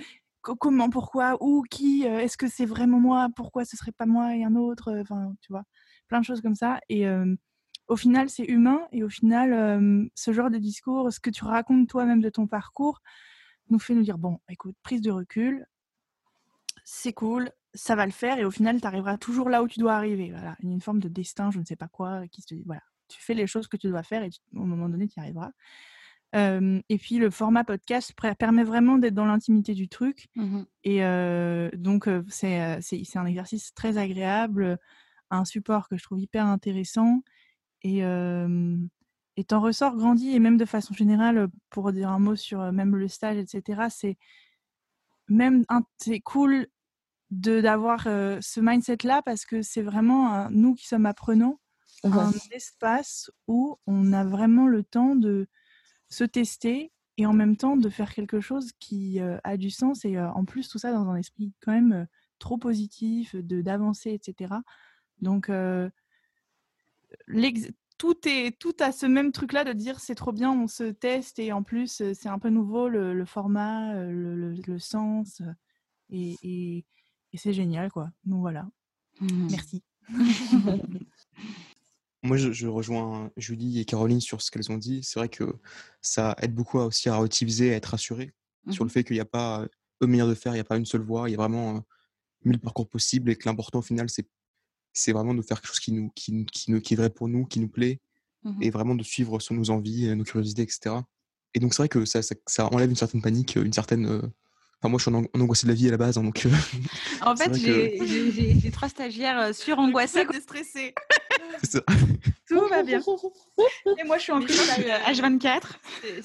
[0.59, 3.29] comment pourquoi où qui est-ce que c'est vraiment moi?
[3.35, 4.95] Pourquoi ce serait pas moi et un autre?
[5.01, 5.63] Enfin tu vois
[6.07, 7.35] plein de choses comme ça et euh,
[7.87, 11.43] au final c'est humain et au final euh, ce genre de discours ce que tu
[11.43, 13.01] racontes toi-même de ton parcours
[13.69, 15.65] nous fait nous dire bon écoute prise de recul
[16.83, 19.79] c'est cool ça va le faire et au final tu arriveras toujours là où tu
[19.79, 20.55] dois arriver voilà.
[20.61, 23.33] Une forme de destin je ne sais pas quoi qui se dit voilà tu fais
[23.33, 25.51] les choses que tu dois faire et tu, au moment donné tu y arriveras
[26.35, 30.27] euh, et puis le format podcast permet vraiment d'être dans l'intimité du truc.
[30.35, 32.57] Mmh et euh, donc euh, c'est
[33.15, 34.77] un exercice très agréable,
[35.31, 37.21] un support que je trouve hyper intéressant.
[37.81, 38.01] Et
[39.37, 42.95] et t'en ressors grandi et même de façon générale, pour dire un mot sur même
[42.95, 43.87] le stage, etc.
[43.89, 44.17] C'est
[45.27, 45.65] même
[45.97, 46.67] c'est cool
[47.31, 51.59] de d'avoir ce mindset là parce que c'est vraiment nous qui sommes apprenants
[52.09, 55.47] mmh un espace où on a vraiment le temps de
[56.09, 60.05] se tester et en même temps de faire quelque chose qui euh, a du sens
[60.05, 62.05] et euh, en plus tout ça dans un esprit quand même euh,
[62.39, 64.55] trop positif, de d'avancer, etc.
[65.21, 65.49] Donc
[67.97, 70.83] tout est tout à ce même truc là de dire c'est trop bien, on se
[70.83, 75.41] teste et en plus c'est un peu nouveau le, le format, le, le, le, sens
[76.09, 76.85] et, et,
[77.31, 78.09] et c'est génial quoi.
[78.25, 78.67] Donc voilà.
[79.21, 79.47] Mmh.
[79.49, 79.83] Merci.
[82.25, 85.01] Moi, je, je, rejoins Julie et Caroline sur ce qu'elles ont dit.
[85.03, 85.43] C'est vrai que
[86.01, 88.33] ça aide beaucoup à aussi à relativiser, à être rassuré
[88.65, 89.67] mmh sur le fait qu'il n'y a pas
[90.01, 91.83] une manière de faire, il n'y a pas une seule voie, il y a vraiment
[92.43, 94.27] mille parcours possibles et que l'important au final, c'est
[94.91, 97.59] c'est vraiment de faire quelque chose qui nous qui, qui, est vrai pour nous, qui
[97.59, 97.99] nous plaît
[98.43, 100.95] mmh et vraiment de suivre sur nos envies, nos curiosités, etc.
[101.53, 104.31] Et donc c'est vrai que ça, ça, ça, enlève une certaine panique, une certaine
[104.81, 106.45] Enfin, moi, je suis en, en angoissé de la vie à la base, hein, donc.
[107.21, 108.71] en fait, j'ai que...
[108.71, 110.93] trois stagiaires sur angoissés, stressés.
[111.63, 111.81] Ça.
[112.47, 113.01] Tout va bien.
[113.97, 115.61] Et moi, je suis en H24.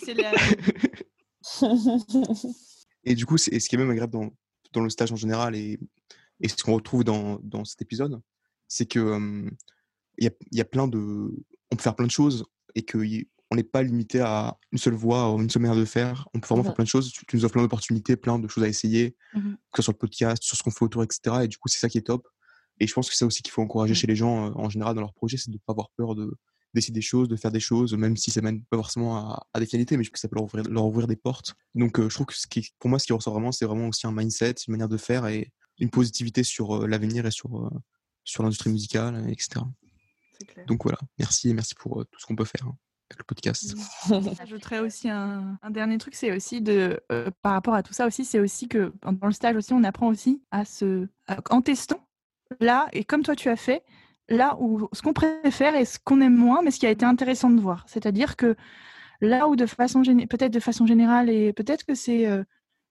[0.02, 0.32] C'est la...
[3.04, 4.30] Et du coup, ce qui est même agréable dans,
[4.72, 5.78] dans le stage en général et,
[6.40, 8.20] et ce qu'on retrouve dans, dans cet épisode,
[8.68, 9.50] c'est que il um,
[10.18, 10.98] y, y, a plein de,
[11.70, 12.44] on peut faire plein de choses
[12.74, 12.98] et que
[13.50, 16.28] on n'est pas limité à une seule voie, une seule manière de faire.
[16.34, 17.10] On peut vraiment faire plein de choses.
[17.10, 19.40] Tu, tu nous offres plein d'opportunités, plein de choses à essayer, mmh.
[19.40, 21.38] que ce soit sur le podcast, sur ce qu'on fait autour, etc.
[21.42, 22.28] Et du coup, c'est ça qui est top.
[22.80, 23.96] Et je pense que c'est aussi qu'il faut encourager mmh.
[23.96, 26.14] chez les gens euh, en général dans leur projet, c'est de ne pas avoir peur
[26.14, 26.36] de
[26.72, 29.58] d'essayer des choses, de faire des choses, même si ça mène pas forcément à, à
[29.58, 31.56] des qualités, mais je pense que ça peut leur ouvrir, leur ouvrir des portes.
[31.74, 33.88] Donc, euh, je trouve que ce qui, pour moi, ce qui ressort vraiment, c'est vraiment
[33.88, 37.58] aussi un mindset, une manière de faire et une positivité sur euh, l'avenir et sur,
[37.58, 37.70] euh,
[38.22, 39.62] sur l'industrie musicale, etc.
[40.66, 42.66] Donc voilà, merci et merci pour euh, tout ce qu'on peut faire.
[42.66, 42.76] Hein
[43.18, 43.74] le podcast.
[44.38, 48.06] J'ajouterais aussi un, un, dernier truc, c'est aussi de, euh, par rapport à tout ça
[48.06, 51.60] aussi, c'est aussi que dans le stage aussi, on apprend aussi à se, à, en
[51.60, 52.06] testant
[52.60, 53.82] là et comme toi tu as fait,
[54.28, 57.04] là où ce qu'on préfère et ce qu'on aime moins, mais ce qui a été
[57.04, 57.84] intéressant de voir.
[57.88, 58.56] C'est-à-dire que
[59.20, 62.42] là où de façon peut-être de façon générale et peut-être que c'est euh,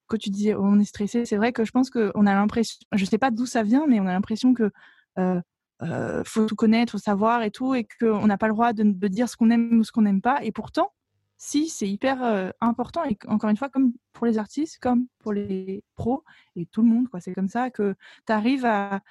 [0.07, 2.79] que tu disais oh, on est stressé, c'est vrai que je pense qu'on a l'impression,
[2.93, 4.71] je sais pas d'où ça vient, mais on a l'impression que
[5.17, 5.41] euh,
[5.81, 8.83] euh, faut tout connaître, faut savoir et tout, et qu'on n'a pas le droit de,
[8.83, 10.43] de dire ce qu'on aime ou ce qu'on n'aime pas.
[10.43, 10.91] Et pourtant,
[11.37, 13.03] si, c'est hyper euh, important.
[13.05, 16.23] Et encore une fois, comme pour les artistes, comme pour les pros
[16.57, 17.21] et tout le monde, quoi.
[17.21, 17.95] C'est comme ça que
[18.27, 19.01] tu arrives à,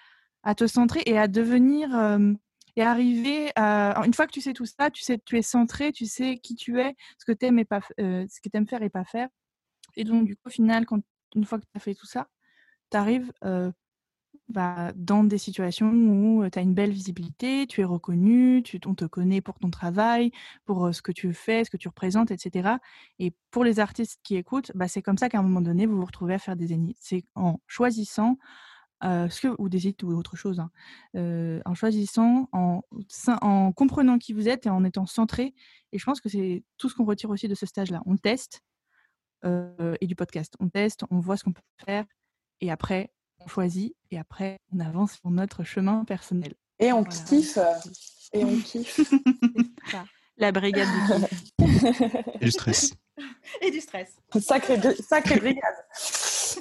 [0.42, 2.32] à, te centrer et à devenir euh,
[2.76, 4.02] et arriver à.
[4.06, 6.54] Une fois que tu sais tout ça, tu sais, tu es centré, tu sais qui
[6.54, 9.28] tu es, ce que tu aimes, pas, euh, ce que aimes faire et pas faire.
[9.96, 11.00] Et donc, du coup, au final, quand,
[11.34, 12.28] une fois que tu as fait tout ça,
[12.90, 13.32] tu arrives
[14.48, 18.94] bah, dans des situations où tu as une belle visibilité, tu es reconnu, tu, on
[18.94, 20.30] te connaît pour ton travail,
[20.64, 22.76] pour ce que tu fais, ce que tu représentes, etc.
[23.18, 25.96] Et pour les artistes qui écoutent, bah, c'est comme ça qu'à un moment donné, vous
[25.96, 26.96] vous retrouvez à faire des zéniths.
[27.00, 28.38] C'est en choisissant,
[29.02, 30.70] ce que, ou des zéniths ou autre chose, hein,
[31.64, 32.82] en choisissant, en,
[33.40, 35.54] en comprenant qui vous êtes et en étant centré.
[35.92, 38.02] Et je pense que c'est tout ce qu'on retire aussi de ce stage-là.
[38.06, 38.62] On teste
[39.44, 40.54] et du podcast.
[40.60, 42.04] On teste, on voit ce qu'on peut faire.
[42.60, 46.54] Et après, on choisit et après on avance sur notre chemin personnel.
[46.78, 47.58] Et on kiffe.
[48.32, 49.00] Et on kiffe.
[50.36, 52.14] La brigade du kiff.
[52.40, 52.94] Et du stress.
[53.62, 54.16] Et du stress.
[54.40, 55.74] Sacrée, sacrée brigade.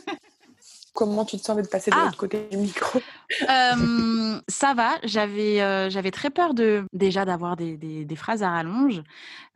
[0.97, 2.05] Comment tu te sens de passer de ah.
[2.05, 2.99] l'autre côté du micro?
[3.47, 4.95] Euh, Ça va.
[5.03, 9.03] J'avais euh, j'avais très peur de déjà d'avoir des, des, phrases à rallonge.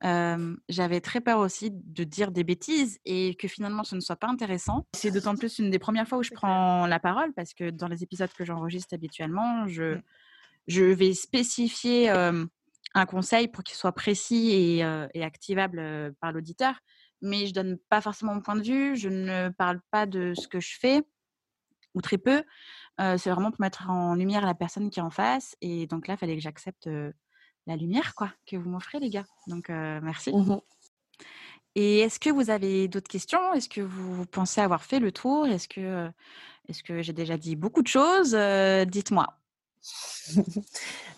[0.03, 4.17] Euh, j'avais très peur aussi de dire des bêtises et que finalement ce ne soit
[4.17, 4.85] pas intéressant.
[4.93, 7.87] C'est d'autant plus une des premières fois où je prends la parole parce que dans
[7.87, 10.01] les épisodes que j'enregistre habituellement, je mmh.
[10.67, 14.85] je vais spécifier un conseil pour qu'il soit précis et,
[15.15, 16.75] et activable par l'auditeur.
[17.23, 20.47] Mais je donne pas forcément mon point de vue, je ne parle pas de ce
[20.47, 21.01] que je fais
[21.95, 22.43] ou très peu.
[22.99, 25.55] c'est vraiment pour mettre en lumière la personne qui est en face.
[25.61, 26.89] Et donc là, il fallait que j'accepte
[27.67, 29.25] la lumière quoi, que vous m'offrez, les gars.
[29.47, 30.31] Donc, merci.
[30.31, 30.59] Mmh
[31.75, 33.53] et est-ce que vous avez d'autres questions?
[33.53, 35.47] Est-ce que vous pensez avoir fait le tour?
[35.47, 36.09] Est-ce que,
[36.67, 38.35] est que j'ai déjà dit beaucoup de choses?
[38.89, 39.27] Dites-moi.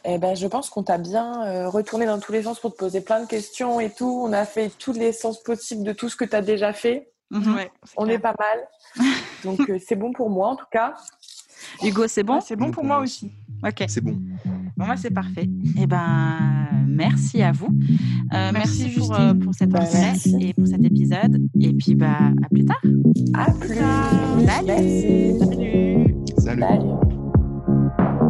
[0.06, 3.02] eh ben, je pense qu'on t'a bien retourné dans tous les sens pour te poser
[3.02, 4.22] plein de questions et tout.
[4.24, 7.13] On a fait tous les sens possibles de tout ce que tu as déjà fait.
[7.32, 7.56] Mmh
[7.98, 9.08] on est pas mal.
[9.44, 10.94] Donc euh, c'est bon pour moi en tout cas.
[11.82, 12.40] Hugo, c'est bon?
[12.42, 13.32] C'est bon pour moi aussi.
[13.66, 13.84] Ok.
[13.88, 14.18] C'est bon.
[14.76, 15.50] Bon, moi, c'est parfait.
[15.80, 17.70] Eh ben, merci à vous.
[18.34, 19.84] Euh, merci, pour, euh, pour, cet bah,
[20.40, 21.48] et pour cet épisode.
[21.60, 22.82] Et puis, bah, à plus tard.
[23.34, 23.76] À plus.
[24.46, 25.40] Salut.
[25.40, 26.16] Salut.
[26.38, 27.00] Salut.